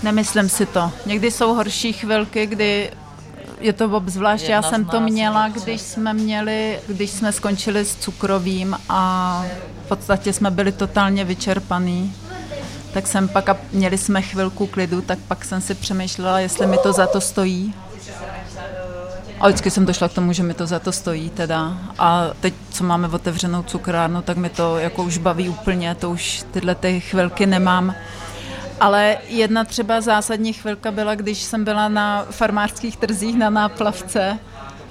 Nemyslím 0.03 0.49
si 0.49 0.67
to. 0.67 0.93
Někdy 1.07 1.31
jsou 1.31 1.55
horší 1.55 1.93
chvilky, 1.93 2.47
kdy 2.47 2.91
je 3.61 3.73
to 3.73 3.85
obzvlášť, 3.91 4.49
já 4.49 4.63
jsem 4.63 4.85
to 4.85 5.01
měla, 5.01 5.49
když 5.49 5.81
jsme 5.81 6.15
měli, 6.15 6.81
když 6.89 7.11
jsme 7.11 7.33
skončili 7.33 7.85
s 7.85 7.97
cukrovým 7.97 8.77
a 8.89 9.45
v 9.87 9.89
podstatě 9.89 10.33
jsme 10.33 10.51
byli 10.51 10.73
totálně 10.73 11.25
vyčerpaný. 11.25 12.15
Tak 12.93 13.07
jsem 13.07 13.29
pak, 13.29 13.49
a 13.49 13.57
měli 13.73 13.99
jsme 13.99 14.23
chvilku 14.23 14.67
klidu, 14.67 15.01
tak 15.01 15.19
pak 15.19 15.45
jsem 15.45 15.61
si 15.61 15.75
přemýšlela, 15.75 16.41
jestli 16.41 16.67
mi 16.67 16.79
to 16.79 16.93
za 16.93 17.07
to 17.07 17.21
stojí. 17.21 17.75
A 19.41 19.47
vždycky 19.49 19.71
jsem 19.71 19.87
došla 19.87 20.09
k 20.09 20.13
tomu, 20.13 20.33
že 20.33 20.43
mi 20.43 20.55
to 20.55 20.67
za 20.67 20.79
to 20.79 20.93
stojí 20.93 21.31
teda. 21.31 21.79
A 21.99 22.31
teď, 22.41 22.55
co 22.71 22.85
máme 22.85 23.09
otevřenou 23.09 23.63
cukrárnu, 23.63 24.23
tak 24.23 24.37
mi 24.37 24.49
to 24.49 24.79
jako 24.79 25.03
už 25.03 25.19
baví 25.19 25.49
úplně, 25.49 25.95
to 25.95 26.11
už 26.11 26.45
tyhle 26.51 26.75
ty 26.75 27.01
chvilky 27.01 27.47
nemám. 27.47 27.95
Ale 28.81 29.17
jedna 29.29 29.65
třeba 29.65 30.01
zásadní 30.01 30.53
chvilka 30.53 30.91
byla, 30.91 31.15
když 31.15 31.43
jsem 31.43 31.65
byla 31.65 31.89
na 31.89 32.27
farmářských 32.31 32.97
trzích 32.97 33.37
na 33.39 33.51
náplavce 33.51 34.39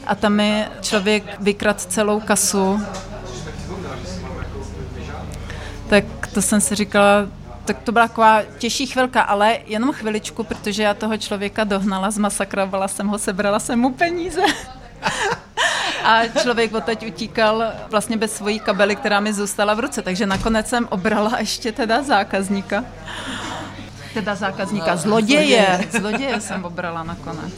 a 0.07 0.15
tam 0.15 0.33
mi 0.33 0.65
člověk 0.81 1.23
vykrat 1.39 1.81
celou 1.81 2.19
kasu. 2.19 2.81
Tak 5.95 6.27
to 6.33 6.41
jsem 6.41 6.61
si 6.61 6.75
říkala, 6.75 7.27
tak 7.65 7.77
to 7.79 7.91
byla 7.91 8.07
taková 8.07 8.41
těžší 8.57 8.87
chvilka, 8.87 9.21
ale 9.21 9.57
jenom 9.65 9.93
chviličku, 9.93 10.43
protože 10.43 10.83
já 10.83 10.93
toho 10.93 11.17
člověka 11.17 11.63
dohnala, 11.63 12.11
zmasakrovala 12.11 12.87
jsem 12.87 13.07
ho, 13.07 13.17
sebrala 13.17 13.59
jsem 13.59 13.79
mu 13.79 13.93
peníze. 13.93 14.41
A 16.03 16.27
člověk 16.27 16.73
odteď 16.73 17.07
utíkal 17.07 17.63
vlastně 17.89 18.17
bez 18.17 18.33
svojí 18.33 18.59
kabely, 18.59 18.95
která 18.95 19.19
mi 19.19 19.33
zůstala 19.33 19.73
v 19.73 19.79
ruce, 19.79 20.01
takže 20.01 20.25
nakonec 20.25 20.67
jsem 20.67 20.87
obrala 20.91 21.39
ještě 21.39 21.71
teda 21.71 22.03
zákazníka 22.03 22.83
teda 24.15 24.35
zákazníka, 24.35 24.91
no, 24.91 24.97
zloděje. 24.97 25.79
Zloděje 25.91 26.41
jsem 26.41 26.65
obrala 26.65 27.03
nakonec. 27.03 27.53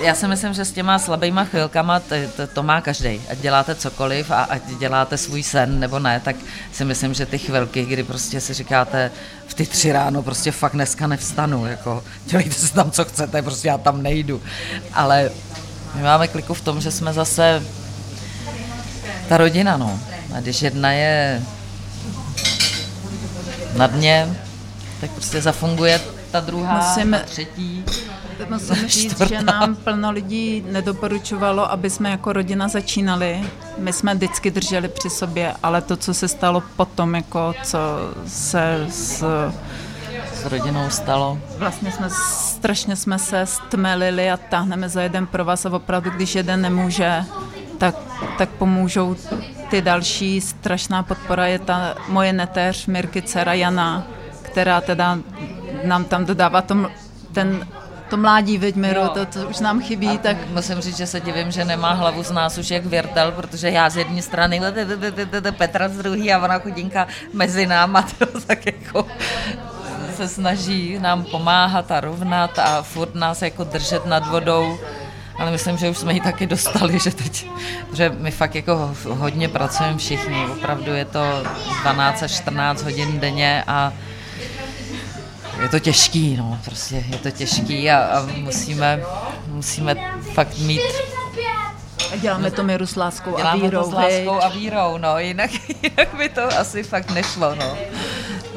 Já 0.00 0.14
si 0.14 0.28
myslím, 0.28 0.54
že 0.54 0.64
s 0.64 0.72
těma 0.72 0.98
slabýma 0.98 1.44
chvilkama 1.44 2.00
to, 2.00 2.14
to, 2.36 2.46
to 2.46 2.62
má 2.62 2.80
každý. 2.80 3.20
Ať 3.30 3.38
děláte 3.38 3.74
cokoliv 3.74 4.30
a 4.30 4.42
ať 4.42 4.62
děláte 4.78 5.16
svůj 5.18 5.42
sen 5.42 5.80
nebo 5.80 5.98
ne, 5.98 6.20
tak 6.24 6.36
si 6.72 6.84
myslím, 6.84 7.14
že 7.14 7.26
ty 7.26 7.38
chvilky, 7.38 7.84
kdy 7.84 8.02
prostě 8.02 8.40
si 8.40 8.54
říkáte 8.54 9.10
v 9.46 9.54
ty 9.54 9.66
tři 9.66 9.92
ráno 9.92 10.22
prostě 10.22 10.52
fakt 10.52 10.72
dneska 10.72 11.06
nevstanu, 11.06 11.66
jako 11.66 12.04
dělejte 12.24 12.54
si 12.54 12.72
tam, 12.72 12.90
co 12.90 13.04
chcete, 13.04 13.42
prostě 13.42 13.68
já 13.68 13.78
tam 13.78 14.02
nejdu. 14.02 14.42
Ale 14.92 15.30
my 15.94 16.02
máme 16.02 16.28
kliku 16.28 16.54
v 16.54 16.60
tom, 16.60 16.80
že 16.80 16.90
jsme 16.90 17.12
zase 17.12 17.62
ta 19.28 19.36
rodina, 19.36 19.76
no. 19.76 20.00
A 20.36 20.40
když 20.40 20.62
jedna 20.62 20.92
je 20.92 21.42
na 23.76 23.86
dně, 23.86 24.36
tak 25.00 25.10
prostě 25.10 25.42
zafunguje 25.42 26.00
ta 26.30 26.40
druhá, 26.40 26.88
musím, 26.88 27.10
ta 27.10 27.18
třetí. 27.18 27.84
Musím 28.48 28.88
říct, 28.88 29.20
že 29.28 29.42
nám 29.42 29.74
plno 29.74 30.10
lidí 30.10 30.64
nedoporučovalo, 30.70 31.70
aby 31.72 31.90
jsme 31.90 32.10
jako 32.10 32.32
rodina 32.32 32.68
začínali. 32.68 33.40
My 33.78 33.92
jsme 33.92 34.14
vždycky 34.14 34.50
drželi 34.50 34.88
při 34.88 35.10
sobě, 35.10 35.54
ale 35.62 35.82
to, 35.82 35.96
co 35.96 36.14
se 36.14 36.28
stalo 36.28 36.62
potom, 36.76 37.14
jako 37.14 37.54
co 37.62 37.78
se 38.26 38.86
s, 38.88 39.24
s 40.34 40.46
rodinou 40.46 40.90
stalo. 40.90 41.38
Vlastně 41.58 41.92
jsme 41.92 42.10
strašně 42.10 42.96
jsme 42.96 43.18
se 43.18 43.46
stmelili 43.46 44.30
a 44.30 44.36
táhneme 44.36 44.88
za 44.88 45.02
jeden 45.02 45.26
pro 45.26 45.44
vás 45.44 45.66
a 45.66 45.72
opravdu, 45.72 46.10
když 46.10 46.34
jeden 46.34 46.60
nemůže, 46.60 47.24
tak, 47.78 47.94
tak 48.38 48.48
pomůžou 48.48 49.16
ty 49.70 49.82
další. 49.82 50.40
Strašná 50.40 51.02
podpora 51.02 51.46
je 51.46 51.58
ta 51.58 51.94
moje 52.08 52.32
netéř 52.32 52.86
Mirky, 52.86 53.22
dcera 53.22 53.54
Jana, 53.54 54.06
která 54.42 54.80
teda 54.80 55.18
nám 55.84 56.04
tam 56.04 56.24
dodává 56.24 56.62
tom, 56.62 56.90
ten 57.32 57.66
to 58.10 58.16
mládí 58.16 58.58
Vedmiru, 58.58 59.08
to, 59.08 59.26
to 59.26 59.48
už 59.48 59.60
nám 59.60 59.80
chybí, 59.80 60.18
tak... 60.18 60.36
Musím 60.48 60.80
říct, 60.80 60.96
že 60.96 61.06
se 61.06 61.20
divím, 61.20 61.50
že 61.50 61.64
nemá 61.64 61.92
hlavu 61.92 62.22
z 62.22 62.30
nás 62.30 62.58
už 62.58 62.70
jak 62.70 62.86
věrtel, 62.86 63.32
protože 63.32 63.70
já 63.70 63.90
z 63.90 63.96
jedné 63.96 64.22
strany, 64.22 64.60
Petra 65.56 65.88
z 65.88 65.96
druhé 65.96 66.32
a 66.32 66.44
ona 66.44 66.58
chudinka 66.58 67.06
mezi 67.32 67.66
náma, 67.66 68.02
to 68.18 68.40
tak 68.46 68.66
jako 68.66 69.06
se 70.16 70.28
snaží 70.28 70.98
nám 70.98 71.24
pomáhat 71.24 71.90
a 71.90 72.00
rovnat 72.00 72.58
a 72.58 72.82
furt 72.82 73.14
nás 73.14 73.42
jako 73.42 73.64
držet 73.64 74.06
nad 74.06 74.26
vodou. 74.26 74.78
Ale 75.38 75.50
myslím, 75.50 75.76
že 75.76 75.90
už 75.90 75.98
jsme 75.98 76.12
ji 76.12 76.20
taky 76.20 76.46
dostali, 76.46 76.98
že 76.98 77.10
teď, 77.10 77.46
že 77.92 78.12
my 78.18 78.30
fakt 78.30 78.54
jako 78.54 78.94
hodně 79.08 79.48
pracujeme 79.48 79.98
všichni, 79.98 80.46
opravdu 80.46 80.92
je 80.92 81.04
to 81.04 81.42
12 81.82 82.22
až 82.22 82.30
14 82.30 82.82
hodin 82.82 83.20
denně 83.20 83.64
a 83.66 83.92
je 85.62 85.68
to 85.68 85.78
těžký, 85.78 86.36
no, 86.36 86.58
prostě 86.64 87.04
je 87.10 87.18
to 87.18 87.30
těžký 87.30 87.90
a, 87.90 87.98
a 87.98 88.26
musíme, 88.36 89.02
musíme 89.46 89.94
fakt 90.34 90.58
mít 90.58 90.80
A 92.12 92.16
děláme 92.16 92.50
to 92.50 92.62
my 92.62 92.78
s 92.84 92.96
láskou 92.96 93.36
Děláme 93.36 93.60
a 93.60 93.64
vírou, 93.64 93.82
to 93.82 93.90
s 93.90 93.92
láskou 93.92 94.42
a 94.42 94.48
vírou, 94.48 94.98
no, 94.98 95.18
jinak, 95.18 95.50
jinak 95.82 96.14
by 96.16 96.28
to 96.28 96.58
asi 96.58 96.82
fakt 96.82 97.10
nešlo, 97.10 97.54
no. 97.54 97.76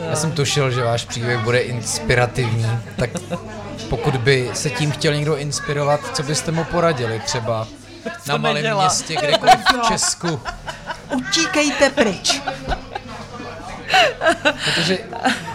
Já 0.10 0.16
jsem 0.16 0.32
tušil, 0.32 0.72
že 0.72 0.84
váš 0.84 1.06
příběh 1.06 1.40
bude 1.40 1.60
inspirativní, 1.60 2.80
tak 2.96 3.10
pokud 3.90 4.18
by 4.18 4.50
se 4.54 4.70
tím 4.70 4.92
chtěl 4.92 5.16
někdo 5.16 5.38
inspirovat, 5.38 6.00
co 6.14 6.24
byste 6.24 6.52
mu 6.52 6.64
poradili 6.64 7.20
třeba 7.20 7.68
na 8.28 8.38
malém 8.38 8.56
nedělá. 8.64 8.84
městě, 8.84 9.16
kdekoliv 9.16 9.56
v 9.56 9.88
Česku? 9.88 10.40
Utíkejte 11.16 11.90
pryč. 11.90 12.42
Protože 14.66 14.98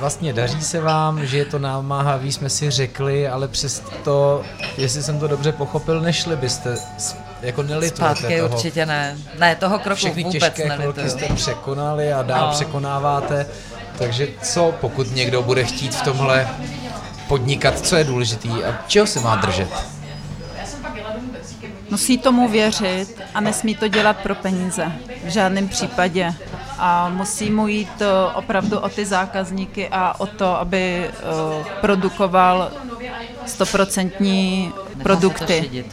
vlastně 0.00 0.32
daří 0.32 0.62
se 0.62 0.80
vám, 0.80 1.26
že 1.26 1.38
je 1.38 1.44
to 1.44 1.58
námáhavý, 1.58 2.32
jsme 2.32 2.48
si 2.50 2.70
řekli, 2.70 3.28
ale 3.28 3.48
přesto, 3.48 4.42
jestli 4.76 5.02
jsem 5.02 5.18
to 5.18 5.28
dobře 5.28 5.52
pochopil, 5.52 6.00
nešli 6.00 6.36
byste, 6.36 6.76
jako 7.42 7.62
nelitujete 7.62 7.96
Zpátky 7.96 8.40
toho. 8.40 8.54
určitě 8.56 8.86
ne. 8.86 9.18
Ne, 9.38 9.56
toho 9.56 9.78
kroku 9.78 9.96
Všechny 9.96 10.22
vůbec 10.24 10.42
těžké 10.42 10.62
chvilky 10.62 10.78
nelituju. 10.78 11.10
jste 11.10 11.34
překonali 11.34 12.12
a 12.12 12.22
dál 12.22 12.46
No. 12.46 12.52
překonáváte. 12.54 13.46
Takže 13.98 14.28
co, 14.42 14.74
pokud 14.80 15.14
někdo 15.14 15.42
bude 15.42 15.64
chtít 15.64 15.94
v 15.94 16.02
tomhle 16.02 16.48
podnikat, 17.28 17.80
co 17.86 17.96
je 17.96 18.04
důležitý 18.04 18.48
a 18.64 18.78
čeho 18.86 19.06
se 19.06 19.20
má 19.20 19.36
držet? 19.36 19.68
Musí 21.90 22.18
tomu 22.18 22.48
věřit 22.48 23.20
a 23.34 23.40
nesmí 23.40 23.74
to 23.74 23.88
dělat 23.88 24.16
pro 24.16 24.34
peníze. 24.34 24.92
V 25.24 25.28
žádném 25.28 25.68
případě. 25.68 26.34
A 26.78 27.08
musí 27.08 27.50
mu 27.50 27.68
jít 27.68 28.02
eh, 28.02 28.06
opravdu 28.34 28.78
o 28.78 28.88
ty 28.88 29.04
zákazníky 29.06 29.88
a 29.88 30.20
o 30.20 30.26
to, 30.26 30.60
aby 30.60 31.04
eh, 31.04 31.12
produkoval 31.80 32.70
stoprocentní 33.46 34.72
produkty. 35.02 35.84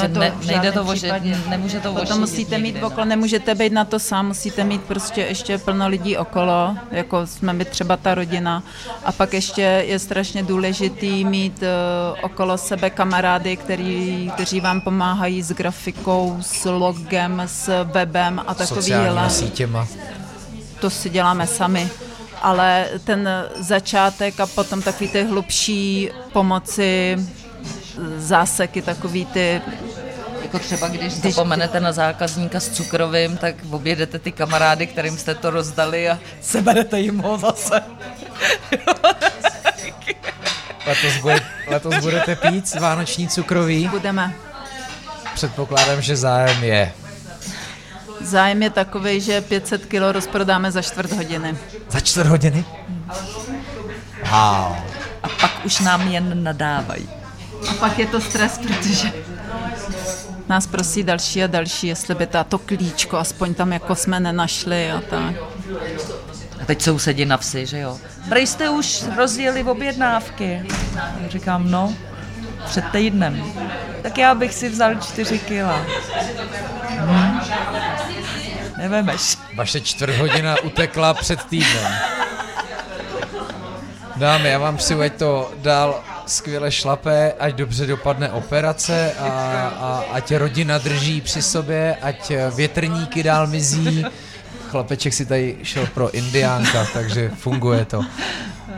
Šidit. 0.00 0.14
No, 0.16 0.20
Prostě 0.30 0.46
to 0.46 0.46
ne, 0.46 0.52
nejde 0.52 0.72
to 0.72 0.84
vožit, 0.84 1.00
případě. 1.02 1.38
nemůže 1.48 1.80
to 1.80 1.92
vožit. 1.92 2.04
Potom 2.08 2.20
musíte 2.20 2.58
mít 2.58 2.82
okolo, 2.82 3.04
nemůžete 3.04 3.54
být 3.54 3.72
na 3.72 3.84
to 3.84 3.98
sám, 3.98 4.26
musíte 4.26 4.64
mít 4.64 4.82
prostě 4.82 5.20
ještě 5.20 5.58
plno 5.58 5.88
lidí 5.88 6.16
okolo, 6.16 6.76
jako 6.90 7.26
jsme 7.26 7.52
my 7.52 7.64
třeba 7.64 7.96
ta 7.96 8.14
rodina. 8.14 8.62
A 9.04 9.12
pak 9.12 9.34
ještě 9.34 9.62
je 9.86 9.98
strašně 9.98 10.42
důležitý 10.42 11.24
mít 11.24 11.62
uh, 11.62 12.18
okolo 12.22 12.58
sebe 12.58 12.90
kamarády, 12.90 13.56
který, 13.56 14.30
kteří 14.34 14.60
vám 14.60 14.80
pomáhají 14.80 15.42
s 15.42 15.52
grafikou, 15.52 16.36
s 16.40 16.64
logem, 16.70 17.42
s 17.46 17.84
webem 17.84 18.42
a 18.46 18.54
Sociálníma 18.54 19.10
takovýhle. 19.14 19.30
sítěma. 19.30 19.86
To 20.80 20.90
si 20.90 21.10
děláme 21.10 21.46
sami. 21.46 21.88
Ale 22.42 22.86
ten 23.04 23.28
začátek 23.56 24.40
a 24.40 24.46
potom 24.46 24.82
takový 24.82 25.08
ty 25.10 25.22
hlubší 25.24 26.10
pomoci, 26.32 27.16
záseky, 28.16 28.82
takový 28.82 29.26
ty 29.26 29.62
Jako 30.42 30.58
třeba, 30.58 30.88
když 30.88 31.12
zapomenete 31.12 31.80
na 31.80 31.92
zákazníka 31.92 32.60
s 32.60 32.68
cukrovým, 32.68 33.36
tak 33.36 33.54
objedete 33.70 34.18
ty 34.18 34.32
kamarády, 34.32 34.86
kterým 34.86 35.18
jste 35.18 35.34
to 35.34 35.50
rozdali 35.50 36.10
a 36.10 36.18
seberete 36.40 37.00
jim 37.00 37.18
ho 37.18 37.38
zase. 37.38 37.82
Letos, 40.86 41.16
bude, 41.22 41.40
letos 41.66 41.96
budete 41.96 42.36
pít 42.36 42.74
vánoční 42.74 43.28
cukroví? 43.28 43.88
budeme. 43.88 44.34
Předpokládám, 45.34 46.02
že 46.02 46.16
zájem 46.16 46.64
je. 46.64 46.92
Zájem 48.20 48.62
je 48.62 48.70
takový, 48.70 49.20
že 49.20 49.40
500 49.40 49.86
kg 49.86 50.12
rozprodáme 50.12 50.72
za 50.72 50.82
čtvrt 50.82 51.12
hodiny. 51.12 51.56
Za 51.88 52.00
čtvrt 52.00 52.26
hodiny? 52.26 52.64
Wow. 54.22 54.76
A 55.22 55.28
pak 55.40 55.64
už 55.64 55.80
nám 55.80 56.08
jen 56.08 56.44
nadávají. 56.44 57.21
A 57.70 57.74
pak 57.80 57.98
je 57.98 58.06
to 58.06 58.20
stres, 58.20 58.58
protože 58.58 59.12
nás 60.48 60.66
prosí 60.66 61.02
další 61.02 61.44
a 61.44 61.46
další, 61.46 61.86
jestli 61.86 62.14
by 62.14 62.28
to 62.48 62.58
klíčko, 62.58 63.18
aspoň 63.18 63.54
tam 63.54 63.72
jako 63.72 63.94
jsme 63.94 64.20
nenašli 64.20 64.90
a 64.90 65.00
tak. 65.00 65.34
A 66.62 66.64
teď 66.64 66.82
sousedí 66.82 67.24
na 67.24 67.36
vsi, 67.36 67.66
že 67.66 67.78
jo. 67.78 67.98
Prej 68.28 68.46
jste 68.46 68.70
už 68.70 69.04
rozjeli 69.16 69.64
objednávky. 69.64 70.62
Já 71.22 71.28
říkám, 71.28 71.70
no, 71.70 71.94
před 72.66 72.84
týdnem. 72.92 73.52
Tak 74.02 74.18
já 74.18 74.34
bych 74.34 74.54
si 74.54 74.68
vzal 74.68 74.94
čtyři 74.94 75.38
kila. 75.38 75.86
Hm. 76.88 77.40
Nevemeš. 78.78 79.38
Vaše 79.54 79.80
čtvrt 79.80 80.16
hodina 80.16 80.56
utekla 80.62 81.14
před 81.14 81.44
týdnem. 81.44 81.92
Dámy, 84.16 84.48
já 84.48 84.58
vám 84.58 84.76
přeju, 84.76 85.00
ať 85.00 85.12
to 85.12 85.52
dál 85.56 86.04
skvěle 86.26 86.72
šlape, 86.72 87.32
ať 87.38 87.54
dobře 87.54 87.86
dopadne 87.86 88.30
operace 88.30 89.12
a, 89.12 89.28
a 89.80 90.04
ať 90.12 90.34
rodina 90.34 90.78
drží 90.78 91.20
při 91.20 91.42
sobě, 91.42 91.96
ať 92.02 92.32
větrníky 92.54 93.22
dál 93.22 93.46
mizí. 93.46 94.04
Chlapeček 94.70 95.14
si 95.14 95.26
tady 95.26 95.56
šel 95.62 95.86
pro 95.94 96.10
indiánka, 96.10 96.86
takže 96.92 97.30
funguje 97.38 97.84
to. 97.84 98.04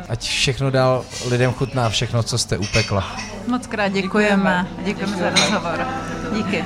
Ať 0.09 0.23
všechno 0.29 0.71
dál 0.71 1.05
lidem 1.29 1.53
chutná, 1.53 1.89
všechno, 1.89 2.23
co 2.23 2.39
jste 2.39 2.59
upekla. 2.59 3.17
Moc 3.47 3.67
krát 3.67 3.89
děkujeme. 3.89 4.67
Děkujeme 4.85 5.17
za 5.17 5.31
rozhovor. 5.31 5.87
Díky. 6.37 6.65